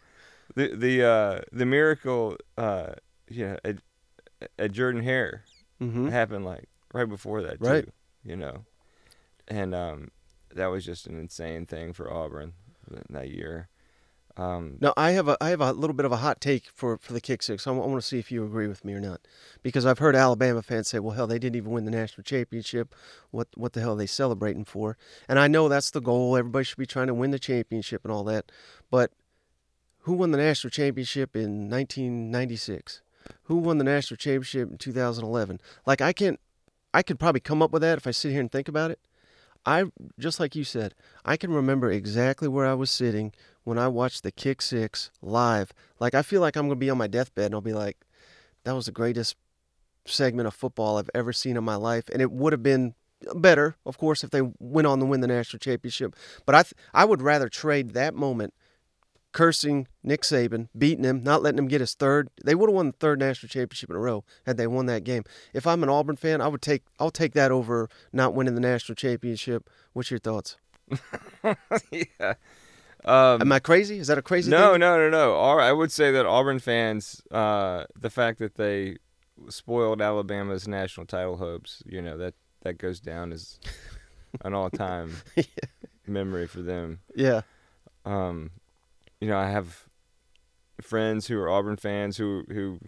the 0.55 0.75
the 0.77 1.03
uh, 1.05 1.41
the 1.53 1.67
miracle, 1.67 2.37
uh, 2.57 2.93
yeah, 3.29 3.57
at, 3.65 3.77
at 4.59 4.73
Jordan 4.73 5.03
Hare 5.03 5.45
Mm-hmm. 5.81 6.09
happened 6.09 6.45
like 6.47 6.69
right 6.95 7.09
before 7.09 7.43
that 7.43 7.61
too. 7.85 7.93
You 8.25 8.37
know, 8.37 8.65
and 9.47 9.75
um, 9.75 10.11
that 10.55 10.67
was 10.69 10.85
just 10.87 11.07
an 11.07 11.19
insane 11.19 11.67
thing 11.67 11.93
for 11.93 12.11
Auburn 12.11 12.55
that 13.11 13.29
year. 13.31 13.69
Um, 14.39 14.77
Now 14.81 14.93
I 14.99 15.13
have 15.13 15.29
a 15.29 15.37
I 15.41 15.49
have 15.51 15.61
a 15.63 15.73
little 15.73 15.95
bit 15.95 16.05
of 16.07 16.13
a 16.13 16.17
hot 16.19 16.41
take 16.41 16.65
for 16.73 16.97
for 16.99 17.13
the 17.15 17.21
kick 17.21 17.43
six. 17.43 17.67
I 17.67 17.71
want 17.71 17.95
to 18.01 18.07
see 18.07 18.19
if 18.19 18.31
you 18.33 18.45
agree 18.45 18.67
with 18.69 18.85
me 18.85 18.93
or 18.95 19.01
not, 19.01 19.21
because 19.63 19.87
I've 19.87 19.99
heard 19.99 20.15
Alabama 20.17 20.61
fans 20.63 20.89
say, 20.89 20.99
"Well, 20.99 21.15
hell, 21.15 21.27
they 21.27 21.39
didn't 21.39 21.57
even 21.57 21.71
win 21.73 21.85
the 21.87 21.91
national 21.91 22.23
championship. 22.25 22.95
What 23.31 23.49
what 23.55 23.73
the 23.75 23.81
hell 23.81 23.93
are 23.93 23.97
they 23.97 24.07
celebrating 24.07 24.65
for?" 24.65 24.97
And 25.29 25.39
I 25.39 25.47
know 25.49 25.69
that's 25.69 25.91
the 25.91 26.01
goal. 26.03 26.37
Everybody 26.37 26.65
should 26.65 26.77
be 26.79 26.87
trying 26.87 27.07
to 27.09 27.15
win 27.15 27.31
the 27.31 27.39
championship 27.39 28.05
and 28.05 28.13
all 28.13 28.25
that. 28.25 28.53
But 28.91 29.13
who 30.07 30.13
won 30.13 30.31
the 30.31 30.39
national 30.39 30.71
championship 30.71 31.35
in 31.35 31.69
1996? 31.69 33.03
Who 33.45 33.57
won 33.57 33.79
the 33.79 33.85
national 33.85 34.17
championship 34.17 34.71
in 34.71 34.79
2011? 34.79 35.61
Like 35.85 36.01
I 36.01 36.13
can't. 36.13 36.39
I 36.95 37.03
could 37.03 37.19
probably 37.19 37.41
come 37.41 37.61
up 37.61 37.73
with 37.73 37.83
that 37.83 37.99
if 37.99 38.07
I 38.07 38.13
sit 38.13 38.31
here 38.31 38.41
and 38.41 38.51
think 38.51 38.69
about 38.69 38.93
it. 38.93 39.01
I 39.67 39.87
just 40.17 40.39
like 40.39 40.55
you 40.55 40.63
said, 40.63 40.95
I 41.25 41.37
can 41.37 41.53
remember 41.53 41.91
exactly 41.91 42.47
where 42.47 42.65
I 42.65 42.75
was 42.75 42.89
sitting 42.89 43.33
when 43.65 43.79
I 43.79 43.89
watched 43.89 44.23
the 44.23 44.31
Kick 44.31 44.63
Six 44.63 45.11
live. 45.23 45.73
Like 45.99 46.15
I 46.15 46.23
feel 46.23 46.41
like 46.41 46.57
I'm 46.57 46.69
gonna 46.69 46.77
be 46.77 46.89
on 46.89 46.99
my 46.99 47.09
deathbed 47.09 47.47
and 47.47 47.55
I'll 47.57 47.61
be 47.61 47.73
like, 47.73 47.97
that 48.63 48.77
was 48.77 48.87
the 48.87 48.93
greatest 48.93 49.35
segment 50.05 50.47
of 50.47 50.55
football 50.55 50.99
I've 50.99 51.11
ever 51.17 51.33
seen 51.33 51.57
in 51.57 51.65
my 51.65 51.75
life, 51.75 52.09
and 52.13 52.23
it 52.23 52.31
would 52.31 52.53
have 52.53 52.63
been 52.63 52.95
better, 53.35 53.75
of 53.85 53.99
course, 53.99 54.23
if 54.23 54.31
they 54.31 54.43
went 54.61 54.87
on 54.87 55.01
to 55.01 55.05
win 55.05 55.21
the 55.21 55.27
national 55.27 55.59
championship. 55.59 56.15
But 56.45 56.55
I 56.55 56.63
th- 56.63 56.75
I 56.95 57.05
would 57.05 57.23
rather 57.23 57.49
trade 57.49 57.91
that 57.95 58.15
moment, 58.15 58.55
cursing 59.37 59.87
Nick 60.03 60.23
Saban, 60.23 60.69
beating 60.77 61.05
him, 61.05 61.23
not 61.23 61.43
letting 61.43 61.59
him 61.59 61.69
get 61.69 61.83
his 61.83 61.93
third. 61.93 62.31
They 62.43 62.55
would 62.55 62.71
have 62.71 62.75
won 62.75 62.87
the 62.87 62.93
third 62.93 63.19
national 63.19 63.51
championship 63.51 63.91
in 63.91 63.97
a 63.97 63.99
row 63.99 64.25
had 64.47 64.57
they 64.57 64.67
won 64.67 64.87
that 64.87 65.05
game. 65.05 65.25
If 65.53 65.67
I'm 65.67 65.83
an 65.83 65.91
Auburn 65.91 66.17
fan, 66.17 66.41
I 66.41 66.49
would 66.49 66.63
take 66.63 66.85
I'll 66.99 67.11
take 67.11 67.35
that 67.35 67.53
over 67.53 67.91
not 68.15 68.33
winning 68.33 68.55
the 68.55 68.63
national 68.63 68.97
championship. 68.97 69.69
What's 69.93 70.11
your 70.11 70.21
thoughts? 70.21 70.57
yeah. 71.93 72.35
Um, 73.05 73.43
Am 73.43 73.53
I 73.53 73.59
crazy? 73.59 73.99
Is 73.99 74.07
that 74.07 74.17
a 74.17 74.23
crazy 74.23 74.51
no, 74.51 74.73
thing? 74.73 74.81
no, 74.81 74.97
no, 74.97 75.11
no. 75.11 75.37
I 75.37 75.71
would 75.71 75.93
say 75.93 76.11
that 76.13 76.25
Auburn 76.25 76.59
fans, 76.59 77.23
uh, 77.31 77.85
the 77.95 78.09
fact 78.09 78.39
that 78.39 78.55
they 78.55 78.97
spoiled 79.51 80.01
Alabama's 80.01 80.67
national 80.67 81.05
title 81.05 81.37
hopes, 81.37 81.83
you 81.85 82.01
know, 82.01 82.17
that 82.17 82.33
that 82.63 82.79
goes 82.79 83.01
down 83.01 83.33
as 83.33 83.61
an 84.41 84.55
all-time 84.55 85.13
memory 86.07 86.47
for 86.47 86.63
them. 86.63 87.01
Yeah. 87.15 87.43
Um, 88.07 88.51
you 89.21 89.29
know, 89.29 89.39
I 89.39 89.51
have 89.51 89.85
friends 90.81 91.27
who 91.27 91.39
are 91.39 91.49
Auburn 91.49 91.77
fans 91.77 92.17
who 92.17 92.45
who 92.49 92.79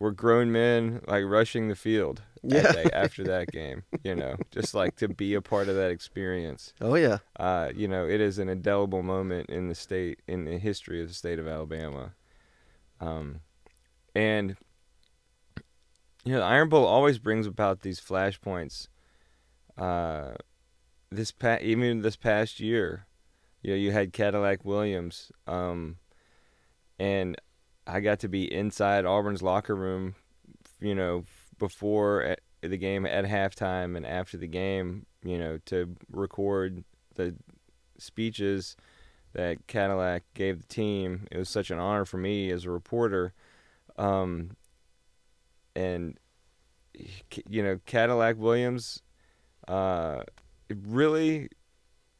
were 0.00 0.12
grown 0.12 0.50
men 0.52 1.00
like 1.08 1.24
rushing 1.24 1.68
the 1.68 1.74
field 1.74 2.22
Yeah. 2.42 2.62
that 2.62 2.74
day 2.74 2.90
after 2.94 3.24
that 3.24 3.48
game. 3.50 3.82
You 4.04 4.14
know, 4.14 4.36
just 4.50 4.72
like 4.74 4.96
to 4.96 5.08
be 5.08 5.34
a 5.34 5.42
part 5.42 5.68
of 5.68 5.74
that 5.76 5.90
experience. 5.90 6.72
Oh 6.80 6.94
yeah. 6.94 7.18
Uh, 7.38 7.70
you 7.74 7.88
know, 7.88 8.06
it 8.08 8.20
is 8.20 8.38
an 8.38 8.48
indelible 8.48 9.02
moment 9.02 9.50
in 9.50 9.68
the 9.68 9.74
state, 9.74 10.20
in 10.28 10.44
the 10.44 10.58
history 10.58 11.02
of 11.02 11.08
the 11.08 11.14
state 11.14 11.38
of 11.38 11.46
Alabama. 11.48 12.12
Um, 13.00 13.40
and 14.14 14.56
you 16.24 16.32
know, 16.32 16.38
the 16.40 16.44
Iron 16.46 16.68
Bowl 16.68 16.84
always 16.84 17.18
brings 17.18 17.46
about 17.46 17.80
these 17.80 18.00
flashpoints. 18.00 18.88
Uh, 19.76 20.34
this 21.10 21.30
pa- 21.32 21.58
even 21.60 22.02
this 22.02 22.16
past 22.16 22.60
year, 22.60 23.06
you 23.62 23.70
know, 23.70 23.76
you 23.76 23.92
had 23.92 24.12
Cadillac 24.12 24.64
Williams, 24.64 25.32
um, 25.46 25.96
and 26.98 27.36
I 27.86 28.00
got 28.00 28.20
to 28.20 28.28
be 28.28 28.52
inside 28.52 29.04
Auburn's 29.04 29.42
locker 29.42 29.74
room, 29.74 30.14
you 30.80 30.94
know, 30.94 31.24
before 31.58 32.36
the 32.60 32.76
game 32.76 33.06
at 33.06 33.24
halftime 33.24 33.96
and 33.96 34.06
after 34.06 34.36
the 34.36 34.46
game, 34.46 35.06
you 35.22 35.38
know, 35.38 35.58
to 35.66 35.96
record 36.10 36.84
the 37.14 37.34
speeches 37.98 38.76
that 39.32 39.66
Cadillac 39.66 40.24
gave 40.34 40.60
the 40.60 40.66
team. 40.66 41.26
It 41.30 41.38
was 41.38 41.48
such 41.48 41.70
an 41.70 41.78
honor 41.78 42.04
for 42.04 42.18
me 42.18 42.50
as 42.50 42.64
a 42.64 42.70
reporter. 42.70 43.32
Um, 43.96 44.56
and 45.74 46.18
you 47.48 47.62
know, 47.62 47.80
Cadillac 47.86 48.36
Williams, 48.38 49.02
uh, 49.66 50.22
really, 50.68 51.48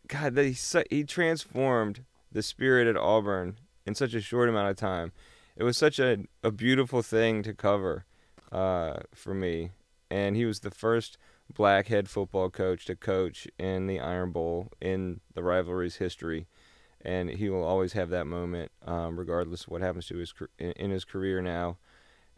God, 0.09 0.35
that 0.35 0.45
he 0.45 0.57
he 0.91 1.05
transformed 1.05 2.05
the 2.33 2.43
spirit 2.43 2.87
at 2.87 2.97
Auburn 2.97 3.59
in 3.87 3.95
such 3.95 4.15
a 4.15 4.21
short 4.21 4.49
amount 4.49 4.71
of 4.71 4.77
time. 4.77 5.13
It 5.57 5.65
was 5.65 5.77
such 5.77 5.99
a 5.99 6.25
a 6.43 6.51
beautiful 6.51 7.03
thing 7.03 7.43
to 7.43 7.55
cover, 7.55 8.05
uh, 8.53 9.01
for 9.15 9.35
me. 9.35 9.71
And 10.11 10.37
he 10.37 10.45
was 10.47 10.61
the 10.61 10.71
first 10.71 11.19
black 11.53 11.89
head 11.89 12.09
football 12.09 12.51
coach 12.51 12.85
to 12.87 12.97
coach 12.97 13.47
in 13.59 13.87
the 13.87 14.01
Iron 14.01 14.33
Bowl 14.33 14.71
in 14.81 15.21
the 15.35 15.43
rivalry's 15.43 15.97
history, 15.97 16.47
and 17.03 17.31
he 17.31 17.49
will 17.49 17.65
always 17.65 17.93
have 17.93 18.11
that 18.11 18.27
moment, 18.27 18.71
um, 18.87 19.19
regardless 19.19 19.65
of 19.65 19.69
what 19.69 19.83
happens 19.83 20.07
to 20.07 20.17
his 20.17 20.33
in, 20.59 20.73
in 20.73 20.91
his 20.91 21.05
career 21.05 21.43
now. 21.43 21.79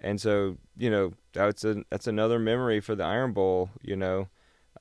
And 0.00 0.20
so, 0.20 0.56
you 0.76 0.90
know, 0.90 1.12
that's 1.32 1.64
a 1.64 1.84
that's 1.90 2.06
another 2.06 2.38
memory 2.38 2.80
for 2.80 2.94
the 2.94 3.04
Iron 3.04 3.32
Bowl, 3.32 3.70
you 3.82 3.96
know, 3.96 4.28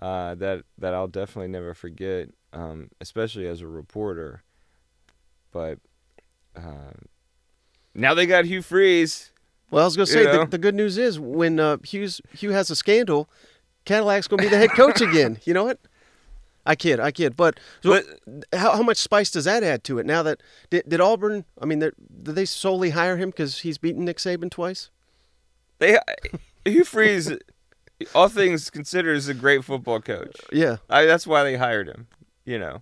uh, 0.01 0.35
that 0.35 0.63
that 0.77 0.93
I'll 0.93 1.07
definitely 1.07 1.49
never 1.49 1.73
forget, 1.73 2.29
um, 2.53 2.89
especially 3.01 3.47
as 3.47 3.61
a 3.61 3.67
reporter. 3.67 4.43
But 5.51 5.79
uh, 6.55 6.93
now 7.93 8.13
they 8.13 8.25
got 8.25 8.45
Hugh 8.45 8.61
Freeze. 8.61 9.31
Well, 9.71 9.83
I 9.83 9.85
was 9.85 9.95
gonna 9.95 10.07
say 10.07 10.23
the, 10.23 10.45
the 10.45 10.57
good 10.57 10.75
news 10.75 10.97
is 10.97 11.19
when 11.19 11.59
uh, 11.59 11.77
Hughes 11.83 12.21
Hugh 12.33 12.51
has 12.51 12.69
a 12.69 12.75
scandal, 12.75 13.29
Cadillac's 13.85 14.27
gonna 14.27 14.41
be 14.41 14.49
the 14.49 14.57
head 14.57 14.71
coach 14.71 15.01
again. 15.01 15.39
You 15.43 15.53
know 15.53 15.63
what? 15.63 15.79
I 16.65 16.75
kid, 16.75 16.99
I 16.99 17.11
kid. 17.11 17.35
But, 17.35 17.59
so 17.81 17.89
But 17.89 18.45
how, 18.59 18.75
how 18.75 18.83
much 18.83 18.97
spice 18.97 19.31
does 19.31 19.45
that 19.45 19.63
add 19.63 19.83
to 19.85 19.97
it? 19.97 20.05
Now 20.05 20.21
that 20.23 20.41
did, 20.69 20.87
did 20.87 21.01
Auburn? 21.01 21.45
I 21.59 21.65
mean, 21.65 21.79
did 21.79 21.93
they 22.23 22.45
solely 22.45 22.91
hire 22.91 23.17
him 23.17 23.29
because 23.29 23.61
he's 23.61 23.77
beaten 23.77 24.05
Nick 24.05 24.17
Saban 24.17 24.51
twice? 24.51 24.89
they 25.79 25.97
Hugh 26.65 26.83
Freeze, 26.83 27.31
all 28.13 28.29
things 28.29 28.69
considered, 28.69 29.15
is 29.15 29.27
a 29.27 29.33
great 29.33 29.63
football 29.63 29.99
coach. 29.99 30.35
Yeah, 30.51 30.77
I, 30.89 31.05
that's 31.05 31.25
why 31.25 31.43
they 31.43 31.55
hired 31.55 31.87
him. 31.87 32.07
You 32.49 32.57
know, 32.59 32.81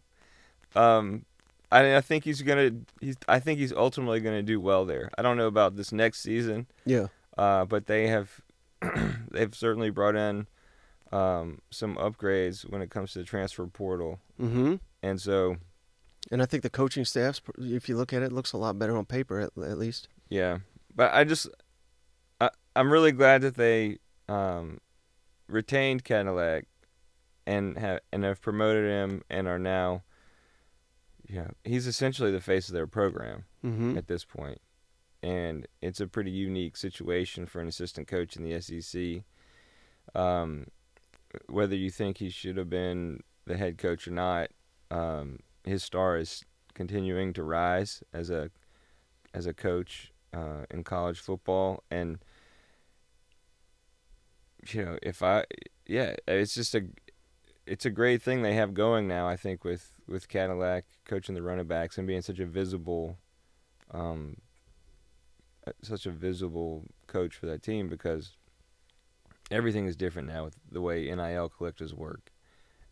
um, 0.76 1.26
I 1.72 1.98
I 1.98 2.02
think 2.02 2.24
he's 2.24 2.42
gonna 2.42 2.72
he's 3.02 3.18
I 3.28 3.40
think 3.40 3.60
he's 3.60 3.74
ultimately 3.74 4.20
gonna 4.22 4.44
do 4.44 4.62
well 4.62 4.86
there. 4.86 5.10
I 5.18 5.22
don't 5.22 5.36
know 5.38 5.48
about 5.48 5.76
this 5.76 5.92
next 5.92 6.22
season, 6.22 6.68
Yeah. 6.86 7.08
uh, 7.38 7.66
but 7.66 7.88
they 7.88 8.08
have 8.08 8.40
they've 9.32 9.54
certainly 9.54 9.90
brought 9.90 10.16
in 10.16 10.48
um, 11.12 11.60
some 11.70 11.96
upgrades 11.98 12.70
when 12.70 12.82
it 12.82 12.90
comes 12.90 13.12
to 13.14 13.20
the 13.20 13.26
transfer 13.26 13.66
portal, 13.68 14.20
Mm-hmm. 14.40 14.76
and 15.04 15.20
so 15.22 15.58
And 16.32 16.42
I 16.42 16.46
think 16.46 16.64
the 16.64 16.70
coaching 16.70 17.06
staffs, 17.06 17.42
if 17.58 17.90
you 17.90 17.98
look 17.98 18.14
at 18.14 18.24
it, 18.24 18.32
looks 18.32 18.54
a 18.54 18.58
lot 18.58 18.78
better 18.80 18.96
on 18.98 19.06
paper 19.06 19.40
at, 19.40 19.52
at 19.64 19.78
least. 19.78 20.08
yeah. 20.30 20.60
But 20.96 21.14
I 21.14 21.24
just 21.26 21.48
I 22.40 22.50
I'm 22.76 22.90
really 22.92 23.12
glad 23.12 23.42
that 23.42 23.56
they 23.56 23.98
um, 24.30 24.80
retained 25.50 26.04
Cadillac 26.04 26.66
and 27.48 27.78
have 27.80 28.02
and 28.12 28.24
have 28.24 28.42
promoted 28.42 28.86
him 28.86 29.24
and 29.30 29.48
are 29.48 29.58
now. 29.58 30.04
Yeah, 31.28 31.48
he's 31.64 31.88
essentially 31.88 32.32
the 32.32 32.40
face 32.40 32.70
of 32.70 32.74
their 32.74 32.88
program. 32.88 33.46
Mm-hmm. 33.68 33.98
at 33.98 34.08
this 34.08 34.24
point. 34.24 34.62
And 35.22 35.68
it's 35.82 36.00
a 36.00 36.08
pretty 36.08 36.32
unique 36.32 36.78
situation 36.78 37.46
for 37.46 37.60
an 37.60 37.68
assistant 37.68 38.08
coach 38.08 38.38
in 38.38 38.44
the 38.44 38.62
SEC. 38.62 39.24
Um, 40.16 40.68
whether 41.48 41.76
you 41.76 41.90
think 41.90 42.20
he 42.20 42.30
should 42.30 42.56
have 42.56 42.70
been 42.70 43.24
the 43.46 43.58
head 43.58 43.78
coach 43.78 44.08
or 44.08 44.12
not, 44.12 44.52
um, 44.90 45.40
his 45.66 45.84
star 45.84 46.18
is 46.18 46.46
continuing 46.76 47.34
to 47.34 47.44
rise 47.44 48.04
as 48.14 48.30
a 48.30 48.52
as 49.34 49.48
a 49.48 49.54
coach 49.54 50.14
uh, 50.34 50.66
in 50.72 50.84
college 50.84 51.20
football. 51.20 51.84
And 51.92 52.20
you 54.70 54.86
know, 54.86 54.98
if 55.02 55.22
I 55.22 55.44
yeah, 55.86 56.16
it's 56.28 56.54
just 56.54 56.74
a 56.74 56.86
it's 57.68 57.86
a 57.86 57.90
great 57.90 58.22
thing 58.22 58.42
they 58.42 58.54
have 58.54 58.74
going 58.74 59.08
now. 59.08 59.28
I 59.28 59.36
think 59.36 59.64
with 59.64 59.92
with 60.08 60.28
Cadillac 60.28 60.86
coaching 61.06 61.36
the 61.36 61.42
running 61.42 61.68
backs 61.68 61.98
and 61.98 62.08
being 62.08 62.22
such 62.22 62.40
a 62.40 62.46
visible 62.46 63.18
um, 63.92 64.38
uh, 65.68 65.72
such 65.82 66.06
a 66.06 66.12
visible 66.12 66.86
coach 67.08 67.36
for 67.36 67.46
that 67.46 67.62
team 67.62 67.88
because 67.90 68.32
everything 69.52 69.86
is 69.86 69.96
different 69.96 70.28
now 70.28 70.46
with 70.46 70.56
the 70.72 70.82
way 70.82 71.06
NIL 71.06 71.50
collectives 71.50 71.94
work, 71.94 72.32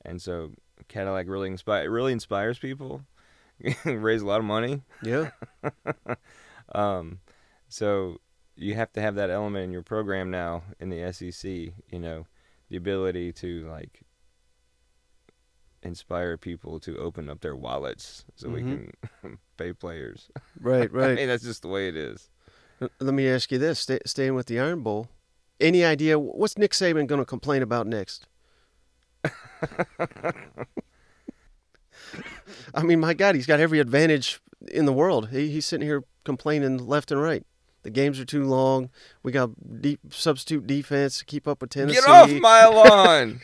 and 0.04 0.22
so 0.22 0.52
Cadillac 0.88 1.28
really 1.28 1.50
inspire 1.50 1.90
really 1.90 2.12
inspires 2.12 2.60
people, 2.60 3.02
raise 3.86 4.22
a 4.22 4.28
lot 4.28 4.40
of 4.40 4.46
money. 4.46 4.82
Yeah. 5.02 5.30
Um, 6.74 7.20
so 7.70 8.18
you 8.56 8.74
have 8.74 8.92
to 8.94 9.02
have 9.02 9.16
that 9.16 9.30
element 9.30 9.66
in 9.66 9.72
your 9.72 9.84
program 9.84 10.32
now 10.32 10.64
in 10.80 10.90
the 10.90 11.12
SEC. 11.14 11.50
You 11.50 12.00
know, 12.00 12.26
the 12.70 12.78
ability 12.78 13.32
to 13.34 13.68
like 13.70 14.02
inspire 15.86 16.36
people 16.38 16.80
to 16.82 16.98
open 16.98 17.30
up 17.30 17.42
their 17.42 17.56
wallets 17.56 18.26
so 18.36 18.50
we 18.50 18.62
Mhm. 18.62 18.92
can 19.22 19.38
pay 19.58 19.72
players. 19.74 20.30
Right. 20.60 20.92
right. 20.94 21.12
I 21.12 21.16
mean, 21.16 21.28
that's 21.28 21.44
just 21.44 21.62
the 21.62 21.68
way 21.70 21.88
it 21.88 21.96
is. 21.96 22.30
Let 23.00 23.14
me 23.14 23.28
ask 23.30 23.52
you 23.52 23.58
this: 23.58 23.80
stay, 23.80 24.00
staying 24.06 24.36
with 24.36 24.48
the 24.48 24.60
Iron 24.60 24.82
Bowl, 24.82 25.08
any 25.62 25.86
idea 25.86 26.20
what's 26.20 26.58
Nick 26.58 26.72
Saban 26.72 27.08
going 27.08 27.22
to 27.22 27.26
complain 27.26 27.62
about 27.62 27.88
next? 27.88 28.28
I 32.74 32.84
mean, 32.84 33.00
my 33.00 33.14
God, 33.14 33.36
he's 33.36 33.46
got 33.46 33.60
every 33.60 33.80
advantage 33.80 34.40
in 34.72 34.86
the 34.86 34.94
world. 34.94 35.30
He, 35.30 35.50
he's 35.50 35.66
sitting 35.66 35.88
here 35.88 36.04
complaining 36.24 36.78
left 36.86 37.12
and 37.12 37.22
right. 37.22 37.46
The 37.84 37.90
games 37.92 38.20
are 38.20 38.26
too 38.26 38.44
long. 38.46 38.90
We 39.24 39.32
got 39.32 39.52
deep 39.82 40.00
substitute 40.12 40.66
defense 40.68 41.20
to 41.20 41.26
keep 41.26 41.48
up 41.48 41.62
with 41.62 41.70
Tennessee. 41.70 42.02
Get 42.02 42.10
off 42.10 42.32
my 42.32 42.66
lawn, 42.66 43.42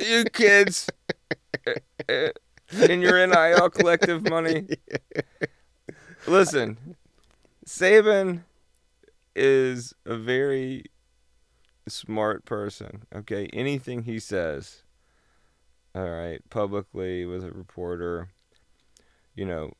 you 0.00 0.24
kids! 0.24 0.88
In 2.08 3.00
your 3.02 3.24
NIL 3.26 3.70
collective 3.70 4.28
money. 4.28 4.66
Listen, 6.26 6.96
Saban 7.66 8.40
is 9.36 9.94
a 10.06 10.16
very 10.16 10.84
smart 11.88 12.44
person. 12.44 13.02
Okay, 13.14 13.48
anything 13.52 14.02
he 14.04 14.18
says, 14.18 14.82
all 15.94 16.08
right, 16.08 16.40
publicly 16.50 17.24
with 17.26 17.44
a 17.44 17.52
reporter, 17.52 18.28
you 19.34 19.44
know, 19.44 19.72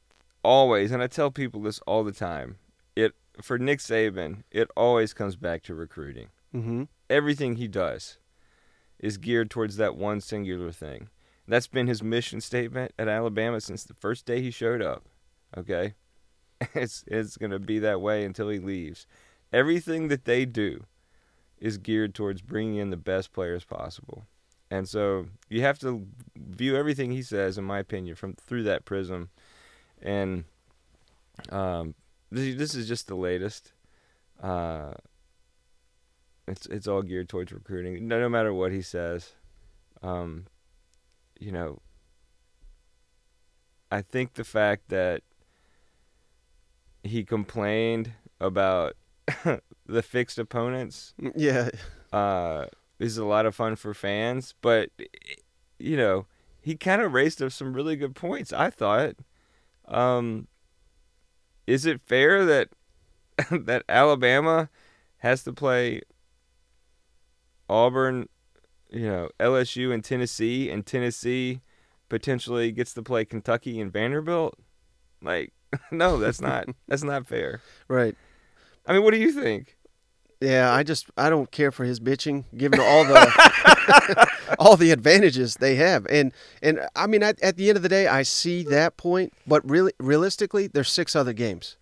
always, 0.42 0.90
and 0.92 1.02
I 1.02 1.06
tell 1.06 1.30
people 1.30 1.62
this 1.62 1.80
all 1.86 2.04
the 2.04 2.12
time. 2.12 2.56
It 2.94 3.14
for 3.42 3.58
Nick 3.58 3.80
Saban, 3.80 4.44
it 4.52 4.68
always 4.76 5.12
comes 5.14 5.36
back 5.36 5.62
to 5.64 5.74
recruiting 5.74 6.28
Mm-hmm. 6.54 6.84
everything 7.10 7.56
he 7.56 7.66
does 7.66 8.18
is 9.04 9.18
geared 9.18 9.50
towards 9.50 9.76
that 9.76 9.96
one 9.96 10.18
singular 10.18 10.72
thing. 10.72 11.10
That's 11.46 11.66
been 11.66 11.88
his 11.88 12.02
mission 12.02 12.40
statement 12.40 12.92
at 12.98 13.06
Alabama 13.06 13.60
since 13.60 13.84
the 13.84 13.92
first 13.92 14.24
day 14.24 14.40
he 14.40 14.50
showed 14.50 14.80
up. 14.80 15.04
Okay? 15.56 15.94
It's 16.74 17.04
it's 17.06 17.36
going 17.36 17.50
to 17.50 17.58
be 17.58 17.78
that 17.80 18.00
way 18.00 18.24
until 18.24 18.48
he 18.48 18.58
leaves. 18.58 19.06
Everything 19.52 20.08
that 20.08 20.24
they 20.24 20.46
do 20.46 20.84
is 21.58 21.76
geared 21.76 22.14
towards 22.14 22.40
bringing 22.40 22.76
in 22.76 22.88
the 22.88 22.96
best 22.96 23.32
players 23.32 23.64
possible. 23.64 24.24
And 24.70 24.88
so 24.88 25.26
you 25.50 25.60
have 25.60 25.78
to 25.80 26.06
view 26.34 26.74
everything 26.74 27.10
he 27.10 27.22
says 27.22 27.58
in 27.58 27.64
my 27.64 27.80
opinion 27.80 28.14
from 28.14 28.32
through 28.34 28.62
that 28.62 28.86
prism. 28.86 29.28
And 30.00 30.44
um 31.50 31.94
this, 32.30 32.56
this 32.56 32.74
is 32.74 32.88
just 32.88 33.08
the 33.08 33.16
latest. 33.16 33.72
Uh 34.42 34.94
it's 36.46 36.66
it's 36.66 36.86
all 36.86 37.02
geared 37.02 37.28
towards 37.28 37.52
recruiting. 37.52 38.06
No, 38.08 38.20
no 38.20 38.28
matter 38.28 38.52
what 38.52 38.72
he 38.72 38.82
says, 38.82 39.32
um, 40.02 40.46
you 41.40 41.52
know, 41.52 41.80
I 43.90 44.02
think 44.02 44.34
the 44.34 44.44
fact 44.44 44.88
that 44.88 45.22
he 47.02 47.24
complained 47.24 48.12
about 48.40 48.94
the 49.86 50.02
fixed 50.02 50.38
opponents 50.38 51.14
Yeah. 51.34 51.70
uh, 52.12 52.66
is 52.98 53.18
a 53.18 53.24
lot 53.24 53.46
of 53.46 53.54
fun 53.54 53.76
for 53.76 53.94
fans, 53.94 54.54
but 54.60 54.90
you 55.78 55.96
know, 55.96 56.26
he 56.60 56.76
kind 56.76 57.02
of 57.02 57.12
raised 57.12 57.42
up 57.42 57.52
some 57.52 57.72
really 57.74 57.96
good 57.96 58.14
points. 58.14 58.52
I 58.52 58.70
thought. 58.70 59.16
Um, 59.86 60.48
is 61.66 61.84
it 61.84 62.00
fair 62.00 62.44
that 62.46 62.68
that 63.50 63.84
Alabama 63.88 64.68
has 65.18 65.42
to 65.44 65.52
play 65.52 66.00
Auburn, 67.68 68.28
you 68.90 69.06
know, 69.06 69.28
LSU 69.40 69.92
and 69.92 70.04
Tennessee, 70.04 70.70
and 70.70 70.84
Tennessee 70.84 71.60
potentially 72.08 72.72
gets 72.72 72.94
to 72.94 73.02
play 73.02 73.24
Kentucky 73.24 73.80
and 73.80 73.92
Vanderbilt? 73.92 74.58
Like, 75.22 75.52
no, 75.90 76.18
that's 76.18 76.40
not 76.40 76.66
that's 76.88 77.02
not 77.04 77.26
fair. 77.26 77.60
Right. 77.88 78.16
I 78.86 78.92
mean, 78.92 79.02
what 79.02 79.12
do 79.12 79.18
you 79.18 79.32
think? 79.32 79.76
Yeah, 80.40 80.72
I 80.72 80.82
just 80.82 81.06
I 81.16 81.30
don't 81.30 81.50
care 81.50 81.72
for 81.72 81.84
his 81.84 82.00
bitching, 82.00 82.44
given 82.56 82.80
all 82.80 83.04
the 83.04 84.28
all 84.58 84.76
the 84.76 84.90
advantages 84.90 85.56
they 85.56 85.76
have, 85.76 86.06
and 86.06 86.32
and 86.62 86.80
I 86.94 87.06
mean 87.06 87.22
at, 87.22 87.40
at 87.42 87.56
the 87.56 87.68
end 87.68 87.76
of 87.76 87.82
the 87.82 87.88
day, 87.88 88.08
I 88.08 88.24
see 88.24 88.62
that 88.64 88.96
point, 88.96 89.32
but 89.46 89.68
really 89.68 89.92
realistically, 89.98 90.66
there's 90.66 90.90
six 90.90 91.16
other 91.16 91.32
games, 91.32 91.76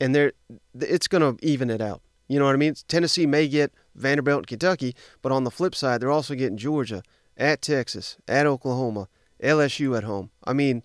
and 0.00 0.14
they're 0.14 0.32
it's 0.78 1.08
going 1.08 1.22
to 1.22 1.44
even 1.44 1.68
it 1.68 1.80
out. 1.80 2.00
You 2.28 2.38
know 2.38 2.44
what 2.44 2.54
I 2.54 2.58
mean? 2.58 2.74
Tennessee 2.88 3.26
may 3.26 3.48
get 3.48 3.72
Vanderbilt 3.94 4.38
and 4.38 4.46
Kentucky, 4.46 4.94
but 5.22 5.32
on 5.32 5.44
the 5.44 5.50
flip 5.50 5.74
side, 5.74 6.00
they're 6.00 6.10
also 6.10 6.34
getting 6.34 6.56
Georgia 6.56 7.02
at 7.36 7.62
Texas, 7.62 8.16
at 8.26 8.46
Oklahoma, 8.46 9.08
LSU 9.42 9.96
at 9.96 10.04
home. 10.04 10.30
I 10.44 10.52
mean, 10.52 10.82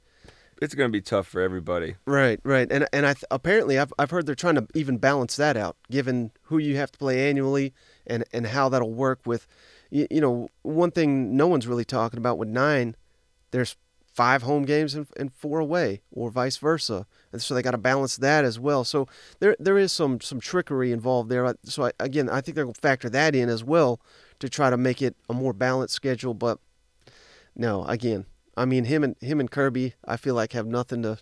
It's 0.62 0.75
going 0.75 0.89
to 0.89 0.91
be 0.91 1.01
tough 1.01 1.27
for 1.27 1.41
everybody. 1.41 1.95
Right, 2.06 2.39
right, 2.43 2.71
and 2.71 2.88
and 2.93 3.06
I 3.06 3.13
th- 3.13 3.25
apparently 3.32 3.80
I've 3.80 3.91
I've 3.97 4.12
heard 4.12 4.25
they're 4.27 4.36
trying 4.36 4.56
to 4.56 4.67
even 4.75 4.97
balance 4.97 5.36
that 5.38 5.58
out, 5.58 5.75
given 5.89 6.32
who 6.43 6.58
you 6.60 6.75
have 6.77 6.91
to 6.91 6.99
play 6.99 7.27
annually 7.30 7.73
and 8.06 8.23
and 8.32 8.45
how 8.47 8.69
that'll 8.69 8.93
work 8.93 9.21
with, 9.25 9.47
you, 9.89 10.06
you 10.12 10.21
know, 10.21 10.49
one 10.62 10.91
thing 10.91 11.36
no 11.36 11.47
one's 11.47 11.65
really 11.65 11.86
talking 11.86 12.19
about 12.19 12.38
with 12.38 12.49
nine, 12.49 12.95
there's 13.49 13.75
five 14.21 14.43
home 14.43 14.65
games 14.65 14.93
and, 14.93 15.07
and 15.17 15.34
four 15.34 15.57
away, 15.57 15.99
or 16.12 16.29
vice 16.29 16.57
versa, 16.57 17.07
and 17.31 17.41
so 17.41 17.55
they 17.55 17.63
got 17.63 17.71
to 17.71 17.77
balance 17.79 18.17
that 18.17 18.45
as 18.45 18.60
well. 18.60 18.84
So 18.84 19.07
there 19.39 19.55
there 19.60 19.79
is 19.79 19.91
some 19.91 20.21
some 20.21 20.39
trickery 20.39 20.91
involved 20.91 21.31
there. 21.31 21.55
So 21.63 21.86
I, 21.86 21.91
again, 21.99 22.29
I 22.29 22.39
think 22.39 22.53
they're 22.53 22.65
going 22.65 22.75
to 22.75 22.79
factor 22.79 23.10
that 23.10 23.34
in 23.34 23.49
as 23.49 23.63
well 23.63 23.99
to 24.38 24.47
try 24.47 24.69
to 24.69 24.77
make 24.77 25.01
it 25.01 25.15
a 25.27 25.34
more 25.34 25.53
balanced 25.53 25.95
schedule. 25.95 26.36
But 26.36 26.60
no, 27.55 27.84
again, 27.86 28.27
I 28.55 28.65
mean 28.65 28.84
him 28.86 29.03
and 29.03 29.15
him 29.21 29.39
and 29.39 29.49
Kirby, 29.49 29.95
I 30.05 30.17
feel 30.17 30.36
like 30.36 30.53
have 30.53 30.67
nothing 30.67 31.01
to 31.01 31.17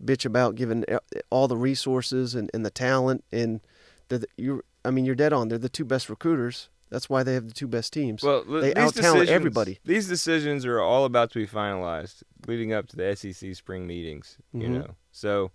bitch 0.00 0.24
about 0.24 0.54
given 0.54 0.84
all 1.30 1.48
the 1.48 1.56
resources 1.56 2.36
and, 2.36 2.52
and 2.54 2.64
the 2.64 2.70
talent 2.70 3.24
and 3.32 3.60
the, 4.10 4.24
you 4.36 4.62
I 4.84 4.92
mean 4.92 5.04
you're 5.04 5.16
dead 5.16 5.32
on. 5.32 5.48
They're 5.48 5.58
the 5.58 5.68
two 5.68 5.84
best 5.84 6.08
recruiters. 6.08 6.68
That's 6.90 7.08
why 7.10 7.22
they 7.22 7.34
have 7.34 7.46
the 7.48 7.54
two 7.54 7.68
best 7.68 7.92
teams. 7.92 8.22
Well, 8.22 8.44
They 8.44 8.74
out-talent 8.74 9.28
everybody. 9.28 9.78
These 9.84 10.08
decisions 10.08 10.64
are 10.64 10.80
all 10.80 11.04
about 11.04 11.30
to 11.32 11.38
be 11.38 11.46
finalized, 11.46 12.22
leading 12.46 12.72
up 12.72 12.86
to 12.88 12.96
the 12.96 13.04
SEC 13.14 13.54
spring 13.54 13.86
meetings. 13.86 14.36
You 14.54 14.68
Mhm. 14.68 14.70
know, 14.70 14.94
so 15.12 15.50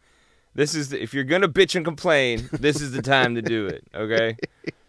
this 0.53 0.75
is 0.75 0.89
the, 0.89 1.01
if 1.01 1.13
you're 1.13 1.23
gonna 1.23 1.47
bitch 1.49 1.75
and 1.75 1.83
complain, 1.83 2.47
this 2.51 2.81
is 2.81 2.91
the 2.91 3.01
time 3.01 3.33
to 3.35 3.41
do 3.41 3.65
it. 3.65 3.83
Okay. 3.95 4.37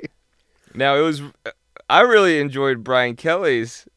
now 0.74 0.96
it 0.96 1.00
was, 1.02 1.22
I 1.88 2.00
really 2.02 2.40
enjoyed 2.40 2.85
Brian 2.85 3.16
Kelly's 3.16 3.88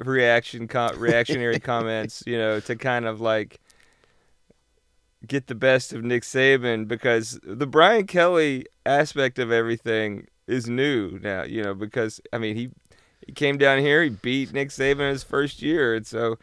reaction 0.00 0.68
com- 0.68 0.98
reactionary 0.98 1.58
comments, 1.70 2.22
you 2.26 2.36
know, 2.36 2.60
to 2.60 2.76
kind 2.76 3.06
of 3.06 3.20
like 3.20 3.60
get 5.26 5.46
the 5.46 5.54
best 5.54 5.92
of 5.92 6.02
Nick 6.04 6.24
Saban 6.24 6.88
because 6.88 7.38
the 7.44 7.66
Brian 7.66 8.06
Kelly 8.06 8.66
aspect 8.84 9.38
of 9.38 9.52
everything 9.52 10.26
is 10.46 10.68
new 10.68 11.18
now, 11.22 11.42
you 11.44 11.62
know, 11.62 11.74
because 11.74 12.20
I 12.32 12.38
mean 12.38 12.56
he 12.56 12.70
he 13.26 13.32
came 13.32 13.56
down 13.58 13.78
here, 13.78 14.02
he 14.02 14.08
beat 14.10 14.52
Nick 14.52 14.70
Saban 14.70 15.10
his 15.10 15.22
first 15.22 15.62
year, 15.62 15.94
and 15.94 16.06
so 16.06 16.38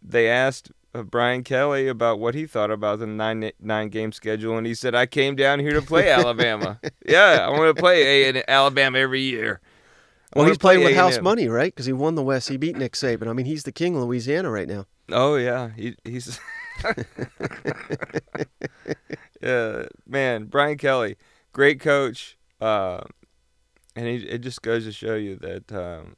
they 0.00 0.28
asked 0.28 0.70
uh, 0.94 1.02
Brian 1.02 1.42
Kelly 1.42 1.88
about 1.88 2.18
what 2.20 2.34
he 2.34 2.46
thought 2.46 2.70
about 2.70 3.00
the 3.00 3.06
nine 3.06 3.50
nine 3.60 3.88
game 3.88 4.12
schedule, 4.12 4.56
and 4.56 4.66
he 4.66 4.74
said, 4.74 4.94
"I 4.94 5.06
came 5.06 5.34
down 5.36 5.58
here 5.60 5.72
to 5.72 5.82
play 5.82 6.08
Alabama. 6.12 6.80
yeah, 7.06 7.38
I 7.46 7.50
want 7.50 7.74
to 7.76 7.80
play 7.80 8.30
a- 8.30 8.44
Alabama 8.50 8.98
every 8.98 9.20
year." 9.22 9.60
I 10.34 10.38
Well, 10.40 10.48
he's 10.48 10.58
playing 10.58 10.80
play 10.80 10.90
with 10.90 10.96
house 10.96 11.14
A&M." 11.16 11.24
money, 11.24 11.48
right? 11.48 11.72
Because 11.72 11.86
he 11.86 11.92
won 11.92 12.14
the 12.14 12.22
West. 12.22 12.48
He 12.48 12.56
beat 12.56 12.76
Nick 12.76 12.92
Saban. 12.92 13.26
I 13.28 13.32
mean, 13.32 13.46
he's 13.46 13.62
the 13.64 13.72
king 13.72 13.96
of 13.96 14.02
Louisiana 14.02 14.50
right 14.50 14.68
now. 14.68 14.86
Oh 15.10 15.36
yeah, 15.36 15.70
he, 15.76 15.96
he's 16.04 16.38
yeah, 19.42 19.86
man. 20.06 20.44
Brian 20.44 20.78
Kelly, 20.78 21.16
great 21.52 21.80
coach, 21.80 22.35
uh, 22.60 23.00
and 23.94 24.06
he, 24.06 24.16
it 24.26 24.38
just 24.38 24.62
goes 24.62 24.84
to 24.84 24.92
show 24.92 25.14
you 25.14 25.36
that 25.36 25.72
um, 25.72 26.16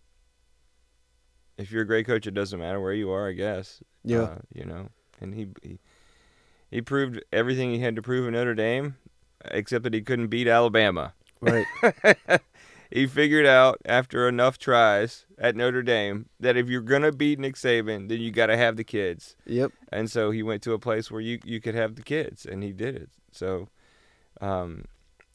if 1.56 1.70
you're 1.70 1.82
a 1.82 1.86
great 1.86 2.06
coach, 2.06 2.26
it 2.26 2.34
doesn't 2.34 2.58
matter 2.58 2.80
where 2.80 2.92
you 2.92 3.10
are. 3.10 3.28
I 3.28 3.32
guess. 3.32 3.82
Yeah. 4.04 4.22
Uh, 4.22 4.38
you 4.52 4.64
know, 4.64 4.88
and 5.20 5.34
he, 5.34 5.48
he 5.62 5.78
he 6.70 6.82
proved 6.82 7.22
everything 7.32 7.70
he 7.70 7.80
had 7.80 7.96
to 7.96 8.02
prove 8.02 8.26
in 8.26 8.34
Notre 8.34 8.54
Dame, 8.54 8.96
except 9.44 9.84
that 9.84 9.94
he 9.94 10.00
couldn't 10.00 10.28
beat 10.28 10.48
Alabama. 10.48 11.14
Right. 11.40 11.66
he 12.90 13.06
figured 13.06 13.46
out 13.46 13.78
after 13.84 14.28
enough 14.28 14.58
tries 14.58 15.26
at 15.38 15.56
Notre 15.56 15.82
Dame 15.82 16.28
that 16.40 16.56
if 16.56 16.68
you're 16.68 16.80
gonna 16.80 17.12
beat 17.12 17.38
Nick 17.38 17.54
Saban, 17.54 18.08
then 18.08 18.20
you 18.20 18.30
got 18.30 18.46
to 18.46 18.56
have 18.56 18.76
the 18.76 18.84
kids. 18.84 19.36
yep. 19.46 19.72
And 19.90 20.10
so 20.10 20.30
he 20.30 20.42
went 20.42 20.62
to 20.62 20.72
a 20.72 20.78
place 20.78 21.10
where 21.10 21.20
you 21.20 21.38
you 21.44 21.60
could 21.60 21.74
have 21.74 21.96
the 21.96 22.02
kids, 22.02 22.44
and 22.44 22.62
he 22.62 22.72
did 22.72 22.96
it. 22.96 23.10
So, 23.30 23.68
um, 24.40 24.84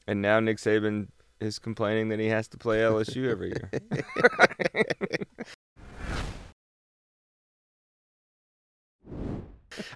and 0.07 0.21
now 0.21 0.39
Nick 0.39 0.57
Saban 0.57 1.07
is 1.39 1.59
complaining 1.59 2.09
that 2.09 2.19
he 2.19 2.27
has 2.27 2.47
to 2.49 2.57
play 2.57 2.79
LSU 2.79 3.29
every 3.29 3.49
year. 3.49 3.69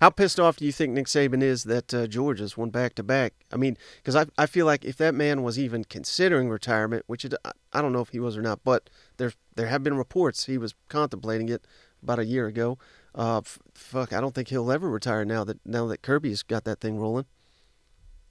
How 0.01 0.09
pissed 0.09 0.39
off 0.39 0.57
do 0.57 0.65
you 0.65 0.71
think 0.71 0.93
Nick 0.93 1.05
Saban 1.05 1.43
is 1.43 1.63
that 1.65 1.93
uh, 1.93 2.07
Georgia's 2.07 2.57
won 2.57 2.69
back 2.69 2.95
to 2.95 3.03
back? 3.03 3.33
I 3.51 3.57
mean, 3.57 3.77
because 3.97 4.15
I, 4.15 4.25
I 4.37 4.45
feel 4.47 4.65
like 4.65 4.83
if 4.83 4.97
that 4.97 5.13
man 5.13 5.43
was 5.43 5.59
even 5.59 5.83
considering 5.83 6.49
retirement, 6.49 7.03
which 7.07 7.23
it, 7.25 7.33
I, 7.45 7.51
I 7.73 7.81
don't 7.81 7.93
know 7.93 8.01
if 8.01 8.09
he 8.09 8.19
was 8.19 8.35
or 8.37 8.41
not, 8.41 8.63
but 8.63 8.89
there 9.17 9.31
there 9.55 9.67
have 9.67 9.83
been 9.83 9.97
reports 9.97 10.45
he 10.45 10.57
was 10.57 10.73
contemplating 10.89 11.49
it 11.49 11.65
about 12.01 12.19
a 12.19 12.25
year 12.25 12.47
ago. 12.47 12.77
Uh, 13.13 13.37
f- 13.39 13.59
fuck, 13.73 14.13
I 14.13 14.21
don't 14.21 14.33
think 14.33 14.47
he'll 14.49 14.71
ever 14.71 14.89
retire 14.89 15.25
now 15.25 15.43
that 15.43 15.63
now 15.65 15.85
that 15.87 16.01
Kirby's 16.01 16.43
got 16.43 16.63
that 16.63 16.79
thing 16.79 16.97
rolling. 16.97 17.25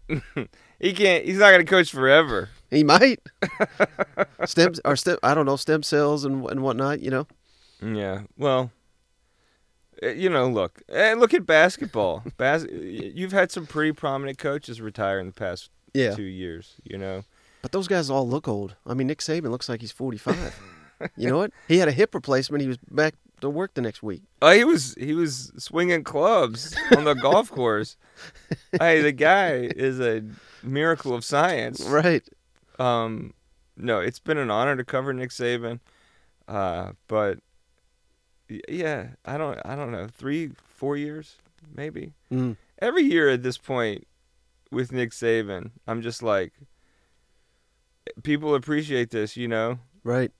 he 0.80 0.92
can't. 0.92 1.24
He's 1.24 1.38
not 1.38 1.50
gonna 1.52 1.64
coach 1.64 1.90
forever. 1.90 2.48
He 2.70 2.82
might 2.84 3.20
stem 4.44 4.74
or 4.84 4.96
stem. 4.96 5.18
I 5.22 5.34
don't 5.34 5.46
know 5.46 5.56
stem 5.56 5.82
cells 5.82 6.24
and 6.24 6.44
and 6.50 6.62
whatnot. 6.62 7.00
You 7.00 7.10
know. 7.10 7.26
Yeah. 7.82 8.22
Well, 8.36 8.70
eh, 10.02 10.12
you 10.12 10.28
know, 10.30 10.48
look, 10.48 10.82
eh, 10.88 11.14
look 11.14 11.34
at 11.34 11.46
basketball. 11.46 12.24
Bas- 12.36 12.66
you've 12.70 13.32
had 13.32 13.50
some 13.52 13.66
pretty 13.66 13.92
prominent 13.92 14.38
coaches 14.38 14.80
retire 14.80 15.18
in 15.20 15.26
the 15.26 15.32
past 15.32 15.70
Yeah. 15.94 16.14
two 16.14 16.22
years. 16.22 16.74
You 16.84 16.98
know. 16.98 17.24
But 17.62 17.72
those 17.72 17.88
guys 17.88 18.10
all 18.10 18.28
look 18.28 18.46
old. 18.48 18.76
I 18.86 18.94
mean, 18.94 19.06
Nick 19.08 19.18
Saban 19.18 19.50
looks 19.50 19.68
like 19.68 19.80
he's 19.80 19.92
45. 19.92 20.58
you 21.16 21.28
know 21.28 21.38
what? 21.38 21.50
He 21.68 21.78
had 21.78 21.88
a 21.88 21.92
hip 21.92 22.14
replacement. 22.14 22.62
He 22.62 22.68
was 22.68 22.78
back 22.90 23.14
to 23.46 23.50
work 23.50 23.74
the 23.74 23.80
next 23.80 24.02
week. 24.02 24.22
Oh, 24.42 24.50
he 24.50 24.64
was 24.64 24.94
he 24.98 25.14
was 25.14 25.52
swinging 25.58 26.04
clubs 26.04 26.76
on 26.96 27.04
the 27.04 27.14
golf 27.14 27.50
course. 27.60 27.96
Hey, 28.78 29.00
the 29.02 29.12
guy 29.12 29.52
is 29.74 30.00
a 30.00 30.22
miracle 30.62 31.14
of 31.14 31.24
science. 31.24 31.80
Right. 31.82 32.22
Um, 32.78 33.32
no, 33.76 34.00
it's 34.00 34.18
been 34.18 34.38
an 34.38 34.50
honor 34.50 34.76
to 34.76 34.84
cover 34.84 35.12
Nick 35.12 35.30
Saban. 35.30 35.80
Uh, 36.48 36.92
but 37.08 37.38
yeah, 38.68 39.08
I 39.24 39.36
don't 39.38 39.58
I 39.64 39.74
don't 39.74 39.90
know 39.92 40.06
three 40.06 40.50
four 40.66 40.96
years 40.96 41.36
maybe 41.74 42.12
Mm. 42.32 42.56
every 42.80 43.02
year 43.02 43.28
at 43.28 43.42
this 43.42 43.58
point 43.58 44.06
with 44.70 44.92
Nick 44.92 45.10
Saban. 45.10 45.70
I'm 45.88 46.02
just 46.02 46.22
like 46.22 46.52
people 48.22 48.54
appreciate 48.54 49.10
this, 49.10 49.36
you 49.36 49.48
know. 49.48 49.78
Right. 50.04 50.30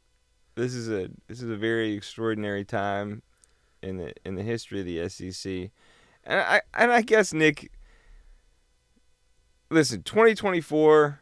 This 0.56 0.74
is 0.74 0.88
a 0.88 1.08
this 1.28 1.42
is 1.42 1.50
a 1.50 1.56
very 1.56 1.92
extraordinary 1.92 2.64
time 2.64 3.22
in 3.82 3.98
the 3.98 4.12
in 4.24 4.34
the 4.34 4.42
history 4.42 4.80
of 4.80 4.86
the 4.86 5.08
SEC, 5.08 5.70
and 6.24 6.40
I 6.40 6.62
and 6.74 6.90
I 6.90 7.02
guess 7.02 7.32
Nick. 7.32 7.70
Listen, 9.70 10.02
twenty 10.02 10.34
twenty 10.34 10.60
four. 10.60 11.20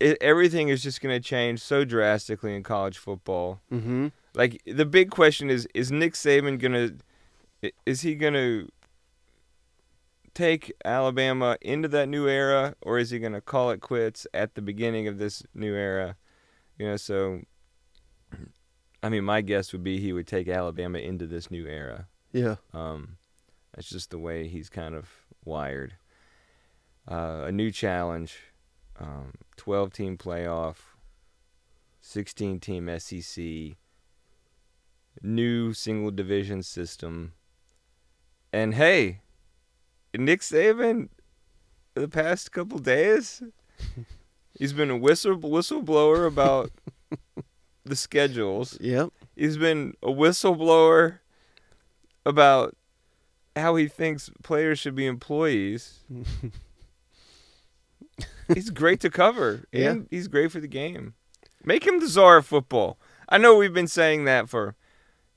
Everything 0.00 0.68
is 0.68 0.80
just 0.80 1.00
going 1.00 1.12
to 1.12 1.18
change 1.20 1.58
so 1.58 1.84
drastically 1.84 2.54
in 2.54 2.62
college 2.62 2.98
football. 2.98 3.60
Mm-hmm. 3.72 4.08
Like 4.32 4.62
the 4.64 4.84
big 4.84 5.10
question 5.10 5.50
is: 5.50 5.66
Is 5.74 5.90
Nick 5.90 6.14
Saban 6.14 6.58
gonna? 6.58 6.90
Is 7.84 8.02
he 8.02 8.14
gonna 8.14 8.66
take 10.34 10.72
Alabama 10.84 11.56
into 11.60 11.88
that 11.88 12.08
new 12.08 12.28
era, 12.28 12.74
or 12.82 12.98
is 12.98 13.10
he 13.10 13.18
gonna 13.18 13.40
call 13.40 13.70
it 13.70 13.80
quits 13.80 14.26
at 14.32 14.54
the 14.54 14.62
beginning 14.62 15.08
of 15.08 15.18
this 15.18 15.42
new 15.54 15.74
era? 15.74 16.16
You 16.78 16.86
know, 16.86 16.96
so 16.96 17.40
I 19.02 19.08
mean, 19.08 19.24
my 19.24 19.40
guess 19.40 19.72
would 19.72 19.84
be 19.84 20.00
he 20.00 20.12
would 20.12 20.26
take 20.26 20.48
Alabama 20.48 20.98
into 20.98 21.26
this 21.26 21.50
new 21.50 21.66
era. 21.66 22.08
Yeah. 22.32 22.56
Um, 22.72 23.18
that's 23.74 23.88
just 23.88 24.10
the 24.10 24.18
way 24.18 24.48
he's 24.48 24.68
kind 24.68 24.94
of 24.94 25.08
wired. 25.44 25.94
Uh, 27.08 27.44
a 27.46 27.52
new 27.52 27.70
challenge, 27.70 28.38
um, 28.98 29.32
12 29.56 29.92
team 29.92 30.18
playoff, 30.18 30.76
16 32.00 32.60
team 32.60 32.90
SEC, 32.98 33.76
new 35.22 35.72
single 35.72 36.10
division 36.10 36.62
system. 36.62 37.32
And 38.52 38.74
hey, 38.74 39.20
Nick 40.16 40.40
Saban, 40.40 41.08
the 41.94 42.08
past 42.08 42.50
couple 42.52 42.78
days, 42.78 43.42
he's 44.58 44.72
been 44.72 44.90
a 44.90 44.96
whistle 44.96 45.36
whistleblower 45.36 46.26
about 46.26 46.72
the 47.88 47.96
schedules. 47.96 48.76
Yep. 48.80 49.10
He's 49.36 49.56
been 49.56 49.94
a 50.02 50.08
whistleblower 50.08 51.18
about 52.26 52.76
how 53.56 53.76
he 53.76 53.88
thinks 53.88 54.30
players 54.42 54.78
should 54.78 54.94
be 54.94 55.06
employees. 55.06 56.00
he's 58.54 58.70
great 58.70 59.00
to 59.00 59.10
cover, 59.10 59.64
Yeah. 59.72 59.90
and 59.90 60.06
he's 60.10 60.28
great 60.28 60.52
for 60.52 60.60
the 60.60 60.68
game. 60.68 61.14
Make 61.64 61.86
him 61.86 62.00
the 62.00 62.08
czar 62.08 62.38
of 62.38 62.46
football. 62.46 62.98
I 63.28 63.38
know 63.38 63.56
we've 63.56 63.74
been 63.74 63.88
saying 63.88 64.24
that 64.24 64.48
for 64.48 64.74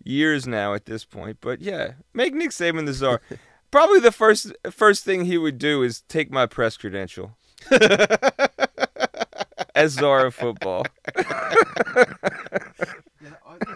years 0.03 0.47
now 0.47 0.73
at 0.73 0.85
this 0.85 1.03
point, 1.05 1.37
but 1.41 1.61
yeah, 1.61 1.93
make 2.13 2.33
Nick 2.33 2.51
Saban 2.51 2.85
the 2.85 2.93
czar. 2.93 3.21
Probably 3.71 3.99
the 3.99 4.11
first 4.11 4.51
first 4.69 5.05
thing 5.05 5.25
he 5.25 5.37
would 5.37 5.57
do 5.57 5.81
is 5.81 6.01
take 6.09 6.29
my 6.31 6.45
press 6.45 6.75
credential 6.75 7.37
as 9.81 9.93
czar 9.93 10.25
of 10.25 10.35
football. 10.35 10.85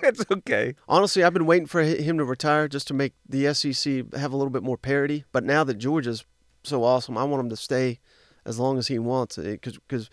it's 0.04 0.26
okay. 0.32 0.76
Honestly, 0.88 1.24
I've 1.24 1.34
been 1.34 1.46
waiting 1.46 1.68
for 1.68 1.82
him 1.82 2.18
to 2.18 2.26
retire 2.26 2.68
just 2.68 2.88
to 2.89 2.94
make 2.94 3.13
the 3.28 3.54
SEC 3.54 4.13
have 4.15 4.34
a 4.34 4.38
little 4.38 4.52
bit 4.52 4.63
more 4.63 4.78
parity. 4.78 5.26
But 5.32 5.44
now 5.44 5.63
that 5.63 5.76
Georgia's 5.76 6.26
so 6.63 6.84
awesome, 6.84 7.18
I 7.18 7.24
want 7.24 7.41
him 7.41 7.50
to 7.50 7.56
stay 7.58 8.00
as 8.46 8.60
long 8.60 8.78
as 8.78 8.88
he 8.88 9.00
wants. 9.00 9.38
Because 9.38 9.78
because 9.88 10.10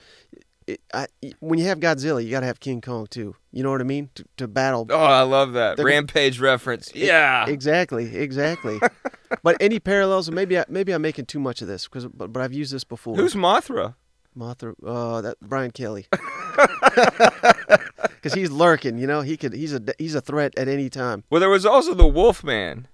when 1.40 1.58
you 1.58 1.66
have 1.66 1.80
Godzilla, 1.80 2.24
you 2.24 2.30
got 2.30 2.40
to 2.40 2.46
have 2.46 2.60
King 2.60 2.80
Kong 2.80 3.06
too. 3.08 3.34
You 3.50 3.62
know 3.62 3.70
what 3.70 3.80
I 3.80 3.84
mean? 3.84 4.10
To, 4.14 4.24
to 4.38 4.48
battle. 4.48 4.86
Oh, 4.90 4.96
I 4.96 5.22
love 5.22 5.52
that 5.54 5.76
They're- 5.76 5.86
rampage 5.86 6.40
reference. 6.40 6.90
Yeah. 6.94 7.46
Exactly, 7.48 8.16
exactly. 8.16 8.80
but 9.42 9.56
any 9.60 9.80
parallels? 9.80 10.30
Maybe 10.30 10.58
I, 10.58 10.64
maybe 10.68 10.92
I'm 10.92 11.02
making 11.02 11.26
too 11.26 11.40
much 11.40 11.62
of 11.62 11.68
this 11.68 11.84
because 11.86 12.06
but, 12.06 12.32
but 12.32 12.42
I've 12.42 12.52
used 12.52 12.72
this 12.72 12.84
before. 12.84 13.16
Who's 13.16 13.34
Mothra? 13.34 13.94
Mothra? 14.36 14.74
Uh, 14.84 15.20
that 15.20 15.36
Brian 15.40 15.70
Kelly. 15.70 16.06
Because 18.22 18.34
he's 18.34 18.50
lurking, 18.52 18.98
you 18.98 19.06
know. 19.08 19.22
He 19.22 19.36
could. 19.36 19.52
He's 19.52 19.74
a 19.74 19.82
he's 19.98 20.14
a 20.14 20.20
threat 20.20 20.56
at 20.56 20.68
any 20.68 20.88
time. 20.88 21.24
Well, 21.28 21.40
there 21.40 21.50
was 21.50 21.66
also 21.66 21.92
the 21.92 22.06
Wolfman. 22.06 22.86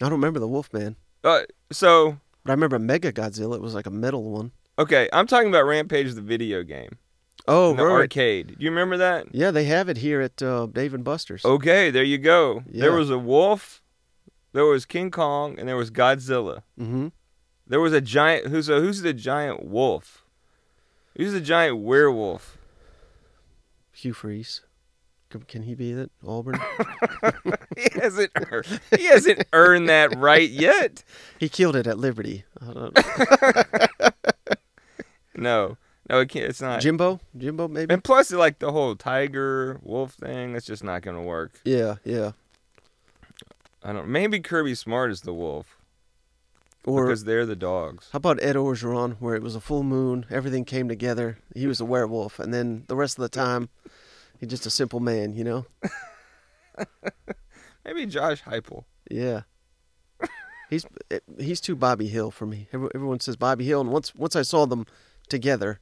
I 0.00 0.04
don't 0.04 0.12
remember 0.12 0.38
the 0.38 0.46
Wolfman, 0.46 0.94
Uh, 1.24 1.40
so 1.72 2.18
but 2.44 2.52
I 2.52 2.54
remember 2.54 2.78
Mega 2.78 3.12
Godzilla. 3.12 3.56
It 3.56 3.60
was 3.62 3.74
like 3.74 3.86
a 3.86 3.90
metal 3.90 4.30
one. 4.30 4.52
okay, 4.78 5.08
I'm 5.12 5.26
talking 5.26 5.48
about 5.48 5.64
Rampage, 5.66 6.14
the 6.14 6.20
video 6.20 6.62
game, 6.62 6.98
Oh, 7.48 7.74
the 7.74 7.84
right. 7.84 7.92
arcade. 8.02 8.56
Do 8.58 8.64
you 8.64 8.70
remember 8.70 8.96
that? 8.98 9.26
Yeah, 9.34 9.50
they 9.50 9.64
have 9.64 9.88
it 9.88 9.96
here 9.96 10.20
at 10.20 10.40
uh, 10.40 10.66
Dave 10.66 10.94
and 10.94 11.02
Buster's. 11.02 11.44
Okay, 11.44 11.90
there 11.90 12.04
you 12.04 12.18
go. 12.18 12.62
There 12.68 12.92
was 12.92 13.10
a 13.10 13.18
wolf, 13.18 13.82
there 14.52 14.66
was 14.66 14.86
King 14.86 15.10
Kong, 15.10 15.58
and 15.58 15.68
there 15.68 15.76
was 15.76 15.90
Godzilla. 15.90 16.62
Mm-hmm. 16.78 17.08
There 17.66 17.80
was 17.80 17.92
a 17.92 18.00
giant. 18.00 18.46
Who's 18.46 18.68
a, 18.68 18.78
who's 18.80 19.02
the 19.02 19.12
giant 19.12 19.64
wolf? 19.64 20.24
Who's 21.18 21.32
the 21.32 21.40
giant 21.40 21.78
werewolf? 21.78 22.56
Hugh 23.92 24.12
Freeze. 24.12 24.62
Can 25.48 25.62
he 25.64 25.74
be 25.74 25.90
it? 25.90 26.12
Auburn. 26.26 26.58
he 27.76 27.88
hasn't 28.00 28.30
earned, 28.36 28.80
he 28.96 29.04
hasn't 29.06 29.44
earned 29.52 29.88
that 29.88 30.16
right 30.16 30.48
yet. 30.48 31.02
he 31.38 31.48
killed 31.48 31.74
it 31.76 31.86
at 31.88 31.98
Liberty. 31.98 32.44
I 32.62 32.72
don't 32.72 32.96
know. 32.96 34.08
No, 35.34 35.76
no, 36.10 36.18
it 36.18 36.30
can't. 36.30 36.46
It's 36.46 36.60
not. 36.60 36.80
Jimbo. 36.80 37.20
Jimbo 37.36 37.68
maybe. 37.68 37.94
And 37.94 38.02
plus, 38.02 38.32
like 38.32 38.58
the 38.58 38.72
whole 38.72 38.96
tiger 38.96 39.78
wolf 39.84 40.14
thing, 40.14 40.52
that's 40.52 40.66
just 40.66 40.82
not 40.82 41.02
gonna 41.02 41.22
work. 41.22 41.60
Yeah, 41.64 41.96
yeah. 42.04 42.32
I 43.84 43.92
don't. 43.92 44.08
Maybe 44.08 44.40
Kirby 44.40 44.74
Smart 44.74 45.12
is 45.12 45.20
the 45.20 45.32
wolf 45.32 45.77
Or 46.88 47.06
because 47.06 47.24
they're 47.24 47.46
the 47.46 47.56
dogs. 47.56 48.08
how 48.12 48.16
about 48.16 48.42
Ed 48.42 48.56
Orgeron, 48.56 49.16
where 49.20 49.34
it 49.34 49.42
was 49.42 49.54
a 49.54 49.60
full 49.60 49.82
moon, 49.82 50.26
everything 50.30 50.64
came 50.64 50.88
together. 50.88 51.38
He 51.54 51.66
was 51.66 51.80
a 51.80 51.84
werewolf, 51.84 52.38
and 52.38 52.52
then 52.52 52.84
the 52.88 52.96
rest 52.96 53.18
of 53.18 53.22
the 53.22 53.28
time, 53.28 53.68
he's 54.40 54.48
just 54.48 54.66
a 54.66 54.70
simple 54.70 55.00
man. 55.00 55.34
You 55.34 55.44
know. 55.44 55.66
Maybe 57.84 58.06
Josh 58.06 58.42
Heupel. 58.42 58.84
Yeah. 59.10 59.42
He's 60.70 60.86
eh, 61.10 61.20
he's 61.38 61.60
too 61.60 61.74
Bobby 61.74 62.08
Hill 62.08 62.30
for 62.30 62.46
me. 62.46 62.68
Everyone 62.72 63.20
says 63.20 63.36
Bobby 63.36 63.64
Hill, 63.64 63.80
and 63.80 63.90
once 63.90 64.14
once 64.14 64.36
I 64.36 64.42
saw 64.42 64.66
them 64.66 64.86
together, 65.28 65.80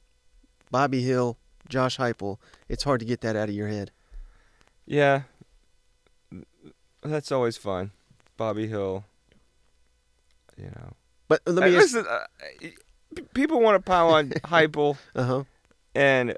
Bobby 0.71 1.01
Hill, 1.01 1.37
Josh 1.67 1.97
Heupel, 1.97 2.37
it's 2.69 2.83
hard 2.83 3.01
to 3.01 3.05
get 3.05 3.21
that 3.21 3.35
out 3.35 3.49
of 3.49 3.55
your 3.55 3.67
head. 3.67 3.91
Yeah, 4.85 5.23
that's 7.01 7.31
always 7.31 7.57
fun. 7.57 7.91
Bobby 8.37 8.67
Hill. 8.67 9.03
You 10.57 10.65
know. 10.75 10.93
But 11.27 11.41
let 11.45 11.63
Hey, 11.63 11.71
me 11.71 11.77
ask. 11.77 11.93
listen. 11.93 12.05
Uh, 12.09 12.67
people 13.33 13.59
want 13.61 13.75
to 13.75 13.79
pile 13.89 14.09
on 14.09 14.29
Heupel, 14.45 14.97
Uh 15.15 15.23
huh. 15.23 15.43
and 15.95 16.35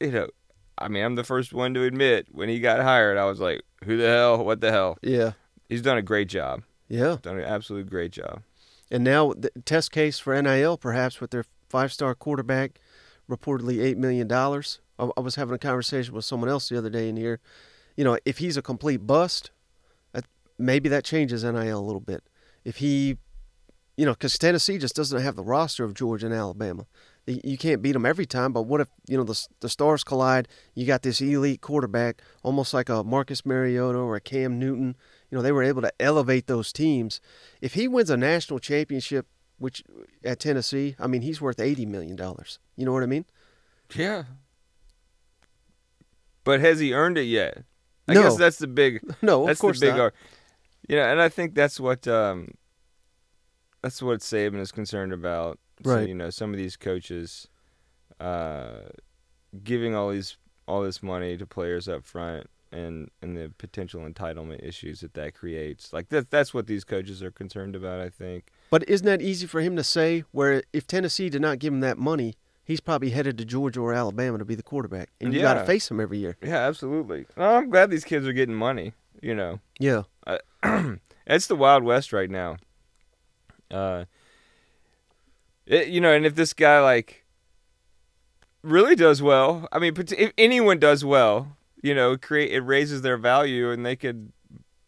you 0.00 0.10
know, 0.10 0.28
I 0.78 0.88
mean, 0.88 1.04
I'm 1.04 1.14
the 1.14 1.24
first 1.24 1.52
one 1.52 1.74
to 1.74 1.84
admit 1.84 2.26
when 2.32 2.48
he 2.48 2.58
got 2.60 2.80
hired, 2.80 3.18
I 3.18 3.24
was 3.26 3.38
like, 3.40 3.62
"Who 3.84 3.96
the 3.96 4.08
hell? 4.08 4.44
What 4.44 4.60
the 4.60 4.70
hell?" 4.72 4.98
Yeah. 5.02 5.32
He's 5.68 5.82
done 5.82 5.96
a 5.98 6.02
great 6.02 6.28
job. 6.28 6.62
Yeah. 6.88 7.16
Done 7.22 7.38
an 7.38 7.44
absolute 7.44 7.88
great 7.88 8.12
job. 8.12 8.42
And 8.90 9.02
now 9.04 9.32
the 9.32 9.50
test 9.64 9.90
case 9.92 10.18
for 10.18 10.40
NIL, 10.40 10.76
perhaps 10.76 11.18
with 11.20 11.30
their 11.30 11.44
five-star 11.70 12.14
quarterback, 12.14 12.78
reportedly 13.30 13.82
eight 13.82 13.96
million 13.96 14.26
dollars. 14.28 14.80
I, 14.98 15.08
I 15.16 15.20
was 15.20 15.36
having 15.36 15.54
a 15.54 15.58
conversation 15.58 16.14
with 16.14 16.24
someone 16.26 16.50
else 16.50 16.68
the 16.68 16.76
other 16.76 16.90
day 16.90 17.08
in 17.08 17.16
here. 17.16 17.40
You 17.96 18.04
know, 18.04 18.18
if 18.26 18.38
he's 18.38 18.56
a 18.58 18.62
complete 18.62 19.06
bust, 19.06 19.50
maybe 20.58 20.88
that 20.90 21.04
changes 21.04 21.42
NIL 21.44 21.78
a 21.78 21.80
little 21.80 22.00
bit. 22.00 22.22
If 22.64 22.76
he, 22.76 23.18
you 23.96 24.04
know, 24.06 24.12
because 24.12 24.38
Tennessee 24.38 24.78
just 24.78 24.94
doesn't 24.96 25.20
have 25.20 25.36
the 25.36 25.42
roster 25.42 25.84
of 25.84 25.94
Georgia 25.94 26.26
and 26.26 26.34
Alabama. 26.34 26.86
You 27.26 27.56
can't 27.56 27.80
beat 27.82 27.92
them 27.92 28.04
every 28.04 28.26
time, 28.26 28.52
but 28.52 28.62
what 28.62 28.80
if 28.80 28.88
you 29.08 29.16
know 29.16 29.22
the 29.22 29.40
the 29.60 29.68
stars 29.68 30.02
collide? 30.02 30.48
You 30.74 30.86
got 30.86 31.02
this 31.02 31.20
elite 31.20 31.60
quarterback, 31.60 32.20
almost 32.42 32.74
like 32.74 32.88
a 32.88 33.04
Marcus 33.04 33.46
Mariota 33.46 33.96
or 33.98 34.16
a 34.16 34.20
Cam 34.20 34.58
Newton. 34.58 34.96
You 35.30 35.38
know, 35.38 35.42
they 35.42 35.52
were 35.52 35.62
able 35.62 35.82
to 35.82 35.92
elevate 36.00 36.48
those 36.48 36.72
teams. 36.72 37.20
If 37.60 37.74
he 37.74 37.86
wins 37.86 38.10
a 38.10 38.16
national 38.16 38.58
championship, 38.58 39.26
which 39.58 39.84
uh, 39.88 40.02
at 40.28 40.40
Tennessee, 40.40 40.96
I 40.98 41.06
mean, 41.06 41.22
he's 41.22 41.40
worth 41.40 41.60
eighty 41.60 41.86
million 41.86 42.16
dollars. 42.16 42.58
You 42.76 42.84
know 42.86 42.92
what 42.92 43.04
I 43.04 43.06
mean? 43.06 43.24
Yeah. 43.94 44.24
But 46.44 46.60
has 46.60 46.80
he 46.80 46.92
earned 46.92 47.18
it 47.18 47.24
yet? 47.24 47.62
I 48.08 48.14
No. 48.14 48.22
guess 48.24 48.36
that's 48.36 48.58
the 48.58 48.66
big 48.66 49.00
No, 49.22 49.46
that's 49.46 49.58
of 49.58 49.60
course 49.60 49.78
the 49.80 49.86
big 49.86 49.94
not. 49.94 50.00
ar- 50.00 50.14
you 50.92 50.98
know, 50.98 51.04
and 51.04 51.20
I 51.22 51.28
think 51.30 51.54
that's 51.54 51.80
what 51.80 52.06
um 52.06 52.52
that's 53.82 54.00
what 54.02 54.20
Saban 54.20 54.60
is 54.60 54.70
concerned 54.72 55.12
about. 55.12 55.58
So, 55.84 55.94
Right. 55.96 56.08
you 56.08 56.14
know, 56.14 56.30
some 56.30 56.50
of 56.52 56.58
these 56.58 56.76
coaches 56.76 57.48
uh 58.20 58.90
giving 59.64 59.94
all 59.94 60.10
these 60.10 60.36
all 60.68 60.82
this 60.82 61.02
money 61.02 61.36
to 61.36 61.46
players 61.46 61.88
up 61.88 62.04
front 62.04 62.46
and 62.70 63.10
and 63.20 63.36
the 63.36 63.52
potential 63.58 64.02
entitlement 64.02 64.62
issues 64.66 65.00
that 65.00 65.14
that 65.14 65.34
creates. 65.34 65.92
Like 65.92 66.10
that 66.10 66.30
that's 66.30 66.52
what 66.54 66.66
these 66.66 66.84
coaches 66.84 67.22
are 67.22 67.30
concerned 67.30 67.74
about, 67.74 68.00
I 68.00 68.08
think. 68.10 68.50
But 68.70 68.88
isn't 68.88 69.06
that 69.06 69.22
easy 69.22 69.46
for 69.46 69.60
him 69.60 69.76
to 69.76 69.84
say? 69.84 70.24
Where 70.30 70.62
if 70.72 70.86
Tennessee 70.86 71.28
did 71.30 71.42
not 71.42 71.58
give 71.58 71.72
him 71.72 71.80
that 71.80 71.98
money, 71.98 72.34
he's 72.64 72.80
probably 72.80 73.10
headed 73.10 73.36
to 73.38 73.44
Georgia 73.44 73.80
or 73.80 73.92
Alabama 73.92 74.38
to 74.38 74.44
be 74.44 74.54
the 74.54 74.62
quarterback, 74.62 75.10
and 75.20 75.32
you 75.34 75.40
got 75.40 75.54
to 75.54 75.64
face 75.64 75.90
him 75.90 76.00
every 76.00 76.18
year. 76.18 76.36
Yeah, 76.42 76.58
absolutely. 76.68 77.26
Well, 77.36 77.56
I'm 77.56 77.70
glad 77.70 77.90
these 77.90 78.04
kids 78.04 78.26
are 78.26 78.32
getting 78.32 78.54
money, 78.54 78.92
you 79.20 79.34
know. 79.34 79.60
Yeah, 79.78 80.02
it's 81.26 81.46
the 81.46 81.56
Wild 81.56 81.84
West 81.84 82.12
right 82.12 82.30
now. 82.30 82.56
Uh, 83.70 84.04
it, 85.66 85.88
you 85.88 86.00
know, 86.00 86.12
and 86.12 86.26
if 86.26 86.34
this 86.34 86.52
guy 86.52 86.80
like 86.80 87.24
really 88.62 88.94
does 88.94 89.22
well, 89.22 89.68
I 89.72 89.78
mean, 89.78 89.94
if 89.96 90.32
anyone 90.36 90.78
does 90.78 91.04
well, 91.04 91.56
you 91.82 91.94
know, 91.94 92.16
create 92.16 92.52
it 92.52 92.60
raises 92.60 93.02
their 93.02 93.16
value, 93.16 93.70
and 93.70 93.84
they 93.84 93.96
could 93.96 94.32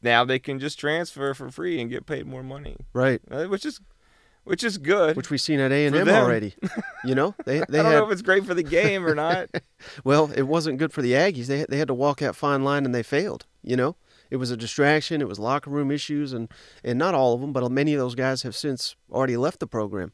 now 0.02 0.24
they 0.24 0.38
can 0.38 0.58
just 0.58 0.78
transfer 0.78 1.34
for 1.34 1.50
free 1.50 1.80
and 1.80 1.90
get 1.90 2.06
paid 2.06 2.26
more 2.26 2.42
money, 2.42 2.76
right. 2.92 3.20
uh, 3.30 3.44
which 3.44 3.64
is 3.64 3.80
which 4.44 4.62
is 4.62 4.78
good. 4.78 5.16
Which 5.16 5.30
we've 5.30 5.40
seen 5.40 5.58
at 5.58 5.72
A 5.72 5.86
and 5.86 5.96
M 5.96 6.08
already. 6.08 6.54
You 7.04 7.14
know, 7.14 7.34
they 7.44 7.58
they 7.68 7.80
I 7.80 7.82
don't 7.82 7.92
had 7.92 7.98
know 7.98 8.06
if 8.06 8.12
it's 8.12 8.22
great 8.22 8.46
for 8.46 8.54
the 8.54 8.62
game 8.62 9.06
or 9.06 9.14
not. 9.14 9.50
well, 10.04 10.30
it 10.34 10.44
wasn't 10.44 10.78
good 10.78 10.90
for 10.90 11.02
the 11.02 11.12
Aggies. 11.12 11.48
They 11.48 11.66
they 11.68 11.76
had 11.76 11.88
to 11.88 11.94
walk 11.94 12.20
that 12.20 12.34
fine 12.34 12.64
line 12.64 12.86
and 12.86 12.94
they 12.94 13.02
failed. 13.02 13.44
You 13.62 13.76
know, 13.76 13.96
it 14.34 14.38
was 14.38 14.50
a 14.50 14.56
distraction. 14.56 15.20
It 15.20 15.28
was 15.28 15.38
locker 15.38 15.70
room 15.70 15.92
issues, 15.92 16.32
and 16.32 16.48
and 16.82 16.98
not 16.98 17.14
all 17.14 17.34
of 17.34 17.40
them, 17.40 17.52
but 17.52 17.70
many 17.70 17.94
of 17.94 18.00
those 18.00 18.16
guys 18.16 18.42
have 18.42 18.56
since 18.56 18.96
already 19.08 19.36
left 19.36 19.60
the 19.60 19.68
program. 19.68 20.10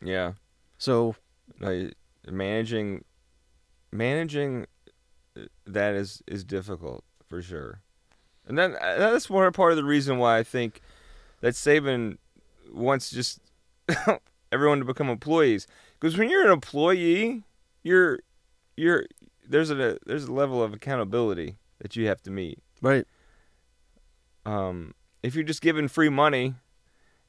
yeah, 0.00 0.34
So 0.78 1.16
like, 1.58 1.94
managing 2.30 3.04
managing 3.90 4.68
uh, 5.36 5.46
that 5.66 5.96
is 5.96 6.22
is 6.28 6.44
difficult 6.44 7.02
for 7.28 7.42
sure 7.42 7.80
and 8.46 8.56
then 8.56 8.76
uh, 8.80 8.96
that's 8.98 9.28
more 9.28 9.50
part 9.50 9.72
of 9.72 9.76
the 9.76 9.84
reason 9.84 10.18
why 10.18 10.38
i 10.38 10.42
think 10.42 10.82
that 11.40 11.54
saban 11.54 12.18
wants 12.70 13.10
just 13.10 13.40
everyone 14.52 14.78
to 14.78 14.84
become 14.84 15.08
employees 15.08 15.66
because 15.98 16.18
when 16.18 16.28
you're 16.28 16.44
an 16.44 16.52
employee 16.52 17.44
you're 17.82 18.18
you're 18.76 19.06
there's 19.48 19.70
a 19.70 19.98
there's 20.06 20.24
a 20.24 20.32
level 20.32 20.62
of 20.62 20.74
accountability 20.74 21.56
that 21.80 21.96
you 21.96 22.06
have 22.06 22.22
to 22.22 22.30
meet 22.30 22.58
right, 22.82 23.06
um 24.48 24.94
if 25.22 25.34
you're 25.34 25.44
just 25.44 25.62
given 25.62 25.88
free 25.88 26.08
money 26.08 26.54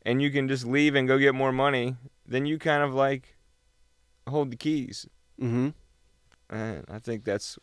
and 0.04 0.22
you 0.22 0.30
can 0.32 0.48
just 0.48 0.66
leave 0.66 0.96
and 0.96 1.08
go 1.08 1.18
get 1.18 1.36
more 1.36 1.52
money 1.52 1.96
then 2.26 2.46
you 2.46 2.58
kind 2.58 2.84
of 2.84 2.94
like 2.94 3.36
hold 4.28 4.52
the 4.52 4.56
keys 4.56 5.08
mm-hmm. 5.42 5.70
And 6.50 6.86
I 6.90 7.00
think 7.00 7.26
that's. 7.26 7.58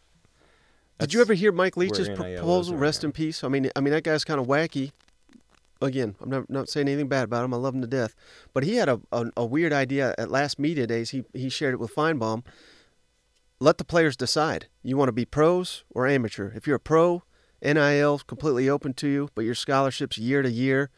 Did 0.99 1.13
you 1.13 1.21
ever 1.21 1.35
hear 1.35 1.53
Mike 1.53 1.77
Leach's 1.77 2.09
where 2.09 2.17
NIL 2.17 2.27
is 2.27 2.39
proposal? 2.41 2.75
right 2.75 2.83
Rest 2.83 3.03
now. 3.03 3.09
in 3.09 3.13
peace. 3.13 3.45
I 3.45 3.49
mean, 3.49 3.71
I 3.77 3.81
mean 3.81 3.93
that 3.93 4.05
guy's 4.05 4.25
kind 4.25 4.41
of 4.41 4.47
wacky. 4.47 4.93
Again, 5.83 6.15
I'm 6.23 6.31
not 6.31 6.49
not 6.49 6.69
saying 6.69 6.89
anything 6.89 7.09
bad 7.09 7.25
about 7.25 7.45
him. 7.45 7.53
I 7.53 7.59
love 7.59 7.75
him 7.75 7.83
to 7.83 7.87
death, 7.87 8.15
but 8.55 8.65
he 8.65 8.77
had 8.77 8.89
a 8.89 9.01
a, 9.13 9.27
a 9.37 9.45
weird 9.45 9.73
idea 9.73 10.15
at 10.17 10.31
last 10.31 10.59
media 10.59 10.87
days. 10.87 11.11
He 11.11 11.25
he 11.35 11.49
shared 11.51 11.75
it 11.75 11.81
with 11.81 11.95
Finebaum. 11.95 12.45
Let 13.59 13.79
the 13.79 13.85
players 13.85 14.17
decide. 14.17 14.69
You 14.83 14.97
want 14.97 15.09
to 15.09 15.13
be 15.13 15.25
pros 15.25 15.85
or 15.91 16.07
amateur. 16.07 16.53
If 16.55 16.67
you're 16.67 16.77
a 16.77 16.81
pro, 16.81 17.25
NIL 17.63 18.15
is 18.17 18.23
completely 18.23 18.69
open 18.69 18.95
to 18.95 19.09
you, 19.09 19.29
but 19.35 19.45
your 19.45 19.55
scholarship's 19.55 20.19
year 20.19 20.43
to 20.43 20.51
year. 20.51 20.91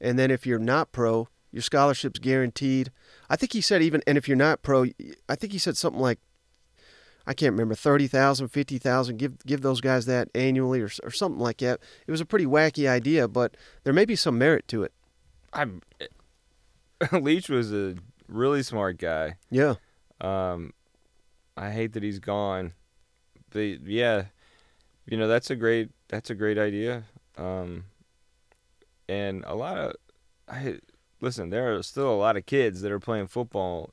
And 0.00 0.18
then 0.18 0.30
if 0.30 0.46
you're 0.46 0.58
not 0.58 0.92
pro, 0.92 1.28
your 1.50 1.62
scholarship's 1.62 2.18
guaranteed. 2.18 2.90
I 3.30 3.36
think 3.36 3.52
he 3.52 3.60
said 3.60 3.82
even, 3.82 4.02
and 4.06 4.18
if 4.18 4.28
you're 4.28 4.36
not 4.36 4.62
pro, 4.62 4.86
I 5.28 5.34
think 5.36 5.52
he 5.52 5.58
said 5.58 5.76
something 5.76 6.00
like 6.00 6.18
I 7.26 7.32
can't 7.32 7.52
remember 7.52 7.74
30,000, 7.74 8.48
50,000 8.48 9.16
give 9.16 9.44
give 9.46 9.62
those 9.62 9.80
guys 9.80 10.06
that 10.06 10.28
annually 10.34 10.80
or 10.80 10.90
or 11.02 11.10
something 11.10 11.40
like 11.40 11.58
that. 11.58 11.80
It 12.06 12.10
was 12.10 12.20
a 12.20 12.26
pretty 12.26 12.44
wacky 12.44 12.88
idea, 12.88 13.28
but 13.28 13.56
there 13.84 13.92
may 13.92 14.04
be 14.04 14.16
some 14.16 14.38
merit 14.38 14.68
to 14.68 14.82
it. 14.82 14.92
I'm. 15.52 15.80
Leach 17.12 17.48
was 17.48 17.72
a 17.72 17.96
really 18.28 18.62
smart 18.62 18.98
guy. 18.98 19.36
Yeah. 19.50 19.74
Um, 20.20 20.72
I 21.56 21.70
hate 21.70 21.92
that 21.94 22.02
he's 22.02 22.18
gone. 22.18 22.72
But 23.50 23.86
yeah, 23.86 24.24
you 25.06 25.16
know 25.16 25.28
that's 25.28 25.50
a 25.50 25.56
great 25.56 25.90
that's 26.08 26.30
a 26.30 26.34
great 26.34 26.58
idea. 26.58 27.04
Um, 27.36 27.84
and 29.08 29.44
a 29.46 29.54
lot 29.54 29.76
of 29.78 29.94
I 30.48 30.78
listen. 31.20 31.50
There 31.50 31.74
are 31.74 31.82
still 31.82 32.10
a 32.12 32.16
lot 32.16 32.36
of 32.36 32.46
kids 32.46 32.82
that 32.82 32.92
are 32.92 33.00
playing 33.00 33.28
football 33.28 33.90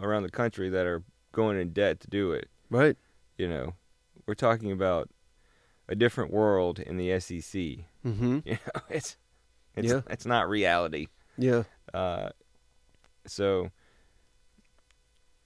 around 0.00 0.24
the 0.24 0.30
country 0.30 0.68
that 0.68 0.86
are 0.86 1.02
going 1.32 1.58
in 1.58 1.72
debt 1.72 2.00
to 2.00 2.08
do 2.08 2.32
it. 2.32 2.48
Right. 2.70 2.96
You 3.38 3.48
know, 3.48 3.74
we're 4.26 4.34
talking 4.34 4.72
about 4.72 5.08
a 5.88 5.94
different 5.94 6.32
world 6.32 6.78
in 6.80 6.96
the 6.96 7.18
SEC. 7.20 7.60
Mm-hmm. 8.04 8.38
You 8.44 8.52
know, 8.52 8.80
it's 8.90 9.16
it's 9.76 9.88
Yeah. 9.92 10.00
it's 10.10 10.26
not 10.26 10.48
reality. 10.48 11.08
Yeah. 11.38 11.64
Uh, 11.94 12.30
so 13.26 13.70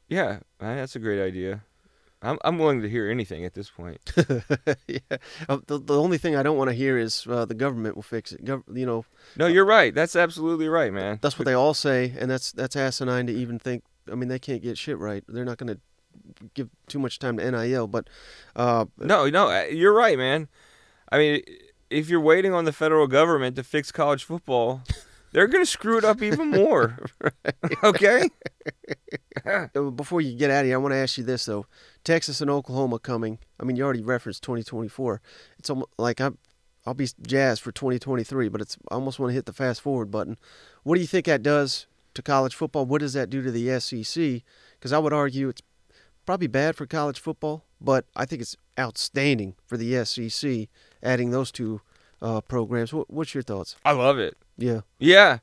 yeah, 0.08 0.40
that's 0.58 0.96
a 0.96 0.98
great 0.98 1.22
idea. 1.22 1.62
I'm 2.22 2.38
I'm 2.44 2.58
willing 2.58 2.82
to 2.82 2.88
hear 2.88 3.08
anything 3.10 3.44
at 3.44 3.54
this 3.54 3.70
point. 3.70 3.98
yeah. 4.86 4.98
Uh, 5.48 5.58
The, 5.66 5.78
the 5.78 5.98
only 5.98 6.18
thing 6.18 6.36
I 6.36 6.42
don't 6.42 6.56
want 6.58 6.68
to 6.68 6.74
hear 6.74 6.98
is 6.98 7.26
uh, 7.26 7.44
the 7.46 7.54
government 7.54 7.94
will 7.96 8.02
fix 8.02 8.32
it. 8.32 8.44
Gov- 8.44 8.64
you 8.76 8.84
know, 8.86 9.04
No, 9.36 9.46
you're 9.46 9.64
right. 9.64 9.94
That's 9.94 10.14
absolutely 10.16 10.68
right, 10.68 10.92
man. 10.92 11.18
that's 11.22 11.38
what 11.38 11.46
they 11.46 11.54
all 11.54 11.74
say, 11.74 12.12
and 12.18 12.30
that's 12.30 12.52
that's 12.52 12.76
asinine 12.76 13.26
to 13.26 13.32
even 13.32 13.58
think. 13.58 13.84
I 14.10 14.14
mean, 14.16 14.28
they 14.28 14.38
can't 14.38 14.62
get 14.62 14.76
shit 14.76 14.98
right. 14.98 15.24
They're 15.28 15.44
not 15.44 15.58
going 15.58 15.74
to 15.74 15.80
give 16.54 16.68
too 16.88 16.98
much 16.98 17.18
time 17.18 17.36
to 17.38 17.50
NIL, 17.50 17.86
but 17.86 18.08
uh, 18.56 18.86
No, 18.98 19.28
no, 19.30 19.48
uh, 19.50 19.64
you're 19.70 19.94
right, 19.94 20.18
man. 20.18 20.48
I 21.12 21.18
mean, 21.18 21.42
if 21.90 22.08
you're 22.08 22.20
waiting 22.20 22.52
on 22.52 22.64
the 22.64 22.72
federal 22.72 23.06
government 23.06 23.56
to 23.56 23.62
fix 23.64 23.90
college 23.92 24.24
football, 24.24 24.82
they're 25.32 25.46
going 25.46 25.62
to 25.62 25.70
screw 25.70 25.98
it 25.98 26.04
up 26.04 26.22
even 26.22 26.50
more. 26.50 26.98
okay? 27.84 28.28
Before 29.96 30.20
you 30.20 30.36
get 30.36 30.50
out 30.50 30.60
of 30.60 30.66
here, 30.66 30.74
I 30.74 30.78
want 30.78 30.92
to 30.92 30.98
ask 30.98 31.18
you 31.18 31.24
this 31.24 31.44
though: 31.44 31.66
Texas 32.04 32.40
and 32.40 32.50
Oklahoma 32.50 32.98
coming. 32.98 33.38
I 33.58 33.64
mean, 33.64 33.76
you 33.76 33.84
already 33.84 34.02
referenced 34.02 34.42
2024. 34.42 35.20
It's 35.58 35.70
almost 35.70 35.90
like 35.98 36.20
I'm, 36.20 36.38
I'll 36.86 36.94
be 36.94 37.08
jazzed 37.22 37.62
for 37.62 37.72
2023, 37.72 38.48
but 38.48 38.60
it's 38.60 38.76
I 38.90 38.94
almost 38.94 39.18
want 39.18 39.30
to 39.30 39.34
hit 39.34 39.46
the 39.46 39.52
fast 39.52 39.80
forward 39.80 40.10
button. 40.10 40.38
What 40.82 40.96
do 40.96 41.00
you 41.00 41.06
think 41.06 41.26
that 41.26 41.42
does 41.42 41.86
to 42.14 42.22
college 42.22 42.54
football? 42.54 42.86
What 42.86 43.00
does 43.00 43.12
that 43.12 43.30
do 43.30 43.42
to 43.42 43.50
the 43.50 43.80
SEC? 43.80 44.42
Because 44.78 44.92
I 44.92 44.98
would 44.98 45.12
argue 45.12 45.48
it's 45.48 45.62
probably 46.26 46.46
bad 46.46 46.76
for 46.76 46.86
college 46.86 47.20
football, 47.20 47.64
but 47.80 48.06
I 48.16 48.24
think 48.24 48.42
it's 48.42 48.56
outstanding 48.78 49.54
for 49.66 49.76
the 49.76 50.04
SEC 50.04 50.68
adding 51.02 51.30
those 51.30 51.50
two 51.50 51.80
uh, 52.22 52.40
programs. 52.40 52.92
What, 52.92 53.10
what's 53.10 53.34
your 53.34 53.42
thoughts? 53.42 53.76
I 53.84 53.92
love 53.92 54.18
it. 54.18 54.36
Yeah. 54.60 54.80
Yeah. 54.98 55.38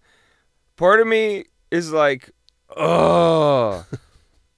Part 0.75 1.01
of 1.01 1.07
me 1.07 1.45
is 1.71 1.91
like, 1.91 2.31
oh, 2.75 3.85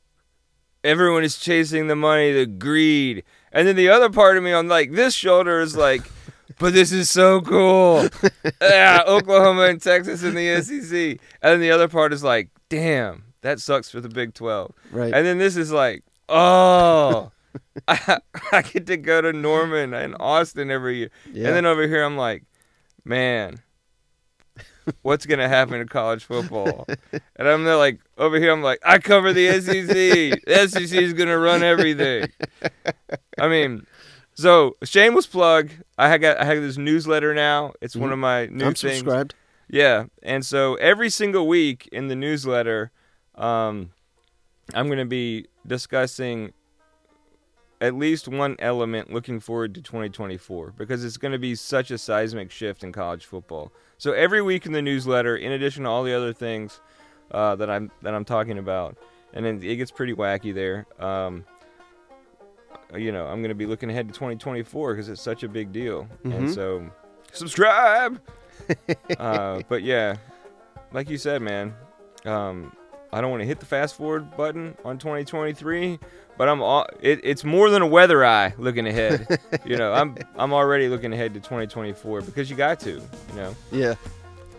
everyone 0.84 1.24
is 1.24 1.38
chasing 1.38 1.88
the 1.88 1.96
money, 1.96 2.32
the 2.32 2.46
greed. 2.46 3.24
And 3.52 3.68
then 3.68 3.76
the 3.76 3.90
other 3.90 4.10
part 4.10 4.38
of 4.38 4.44
me 4.44 4.52
on 4.52 4.68
like 4.68 4.92
this 4.92 5.16
shoulder 5.16 5.62
is 5.62 5.76
like, 5.76 6.02
but 6.60 6.74
this 6.74 6.92
is 6.92 7.10
so 7.10 7.42
cool. 7.42 8.08
yeah, 8.62 9.02
Oklahoma 9.08 9.64
and 9.64 9.82
Texas 9.82 10.24
in 10.24 10.36
the 10.36 10.62
SEC. 10.62 10.94
And 11.42 11.54
then 11.54 11.62
the 11.62 11.72
other 11.72 11.88
part 11.88 12.14
is 12.14 12.24
like, 12.24 12.50
damn, 12.68 13.24
that 13.42 13.60
sucks 13.60 13.90
for 13.90 14.02
the 14.02 14.10
Big 14.10 14.34
12. 14.34 14.72
Right. 14.92 15.14
And 15.14 15.26
then 15.26 15.38
this 15.38 15.56
is 15.56 15.72
like, 15.72 16.04
oh, 16.28 17.32
I, 17.88 18.20
I 18.52 18.62
get 18.62 18.88
to 18.88 18.98
go 18.98 19.22
to 19.22 19.32
Norman 19.34 19.94
and 19.94 20.16
Austin 20.20 20.70
every 20.70 20.98
year. 20.98 21.12
Yeah. 21.32 21.48
And 21.48 21.56
then 21.56 21.66
over 21.66 21.88
here, 21.88 22.04
I'm 22.04 22.18
like, 22.18 22.44
man, 23.06 23.62
what's 25.02 25.26
going 25.26 25.40
to 25.40 25.48
happen 25.48 25.80
to 25.80 25.86
college 25.86 26.24
football? 26.26 26.88
and 27.36 27.48
I'm 27.48 27.64
there 27.64 27.76
like, 27.78 28.00
over 28.18 28.38
here, 28.40 28.52
I'm 28.52 28.62
like, 28.64 28.80
I 28.86 28.98
cover 29.00 29.34
the 29.34 29.60
SEC. 29.62 29.88
The 30.46 30.68
SEC 30.68 30.92
is 31.02 31.14
going 31.14 31.30
to 31.30 31.38
run 31.38 31.64
everything. 31.64 32.28
I 33.40 33.48
mean, 33.48 33.86
so 34.34 34.78
shameless 34.84 35.28
plug. 35.28 35.72
I 35.98 36.18
got 36.18 36.38
I 36.40 36.46
have 36.46 36.62
this 36.62 36.78
newsletter 36.78 37.34
now. 37.34 37.74
It's 37.82 37.96
one 37.96 38.10
Mhm. 38.10 38.14
of 38.14 38.20
my 38.20 38.46
new 38.48 38.66
I'm 38.66 38.74
things. 38.74 38.98
subscribed. 39.00 39.36
Yeah, 39.70 40.06
and 40.24 40.46
so 40.46 40.76
every 40.76 41.10
single 41.10 41.48
week 41.48 41.88
in 41.92 42.08
the 42.08 42.16
newsletter, 42.16 42.92
um, 43.36 43.92
I'm 44.74 44.88
going 44.88 44.98
to 45.00 45.06
be 45.06 45.46
discussing 45.68 46.54
at 47.82 47.94
least 47.96 48.28
one 48.28 48.56
element 48.60 49.14
looking 49.14 49.40
forward 49.40 49.74
to 49.76 49.82
2024 49.82 50.74
because 50.78 51.06
it's 51.06 51.18
going 51.18 51.32
to 51.32 51.40
be 51.40 51.56
such 51.56 51.92
a 51.92 51.98
seismic 51.98 52.52
shift 52.52 52.84
in 52.84 52.92
college 52.92 53.26
football. 53.26 53.72
So 54.00 54.14
every 54.14 54.42
week 54.42 54.66
in 54.66 54.72
the 54.72 54.82
newsletter, 54.82 55.36
in 55.36 55.52
addition 55.52 55.84
to 55.84 55.90
all 55.90 56.04
the 56.04 56.14
other 56.14 56.34
things 56.34 56.80
uh, 57.32 57.56
that 57.58 57.70
I'm 57.70 57.92
that 58.02 58.16
I'm 58.16 58.26
talking 58.26 58.58
about, 58.58 58.98
and 59.34 59.46
then 59.46 59.62
it 59.62 59.76
gets 59.76 59.92
pretty 59.92 60.14
wacky 60.16 60.54
there. 60.54 60.88
Um, 61.00 61.46
you 62.96 63.12
know, 63.12 63.28
I'm 63.28 63.42
going 63.42 63.50
to 63.50 63.56
be 63.56 63.66
looking 63.68 63.90
ahead 63.92 64.08
to 64.08 64.14
2024 64.14 64.94
because 64.94 65.10
it's 65.10 65.22
such 65.22 65.44
a 65.44 65.48
big 65.50 65.72
deal, 65.72 66.08
and 66.24 66.48
Mhm. 66.48 66.56
so 66.56 66.90
subscribe. 67.34 68.20
uh, 69.20 69.62
but 69.68 69.84
yeah, 69.84 70.16
like 70.92 71.10
you 71.10 71.18
said, 71.18 71.42
man, 71.42 71.74
um, 72.26 72.72
I 73.12 73.22
don't 73.22 73.32
want 73.32 73.42
to 73.42 73.48
hit 73.48 73.60
the 73.60 73.66
fast 73.66 73.96
forward 73.96 74.36
button 74.38 74.76
on 74.86 74.98
2023, 74.98 76.00
but 76.38 76.48
I'm 76.48 76.62
all, 76.62 76.86
it, 77.02 77.20
it's 77.24 77.44
more 77.44 77.70
than 77.70 77.82
a 77.82 77.88
weather 77.88 78.24
eye 78.24 78.54
looking 78.58 78.88
ahead. 78.88 79.40
you 79.66 79.78
know, 79.78 79.94
I'm 79.94 80.16
I'm 80.36 80.54
already 80.54 80.88
looking 80.90 81.12
ahead 81.14 81.34
to 81.34 81.40
2024 81.40 82.22
because 82.22 82.50
you 82.50 82.56
got 82.56 82.80
to, 82.82 82.92
you 82.92 83.36
know. 83.36 83.56
Yeah. 83.72 83.96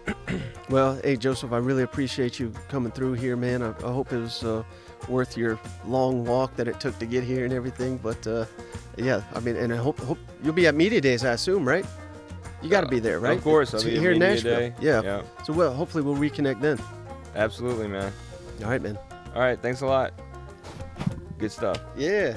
well, 0.68 0.98
hey 1.04 1.16
Joseph, 1.16 1.52
I 1.52 1.58
really 1.58 1.82
appreciate 1.84 2.38
you 2.40 2.52
coming 2.68 2.90
through 2.90 3.12
here, 3.14 3.36
man. 3.36 3.62
I, 3.62 3.68
I 3.68 3.92
hope 3.92 4.12
it 4.12 4.18
was 4.18 4.42
uh, 4.42 4.62
worth 5.08 5.36
your 5.36 5.58
long 5.86 6.24
walk 6.24 6.56
that 6.56 6.66
it 6.68 6.80
took 6.80 6.98
to 6.98 7.06
get 7.06 7.22
here 7.22 7.44
and 7.44 7.52
everything. 7.52 7.98
But 7.98 8.26
uh, 8.26 8.46
yeah, 8.96 9.22
I 9.34 9.40
mean, 9.40 9.56
and 9.56 9.72
I 9.72 9.76
hope 9.76 10.00
hope 10.00 10.18
you'll 10.42 10.54
be 10.54 10.66
at 10.66 10.74
media 10.74 11.00
days, 11.00 11.24
I 11.24 11.32
assume, 11.32 11.66
right? 11.68 11.86
You 12.62 12.68
got 12.68 12.80
to 12.82 12.88
be 12.88 12.98
there, 12.98 13.20
right? 13.20 13.38
Of 13.38 13.44
course, 13.44 13.72
I'll 13.72 13.80
So 13.80 13.86
be 13.88 13.98
here 13.98 14.10
in 14.12 14.18
Nashville. 14.18 14.58
Day. 14.58 14.74
Yeah. 14.80 15.00
yeah, 15.02 15.22
So 15.44 15.52
well, 15.52 15.72
hopefully 15.72 16.02
we'll 16.02 16.16
reconnect 16.16 16.60
then. 16.60 16.78
absolutely, 17.34 17.86
man. 17.88 18.12
All 18.62 18.70
right, 18.70 18.82
man. 18.82 18.98
All 19.34 19.40
right, 19.40 19.60
thanks 19.60 19.80
a 19.80 19.86
lot. 19.86 20.12
Good 21.38 21.52
stuff. 21.52 21.80
Yeah. 21.96 22.36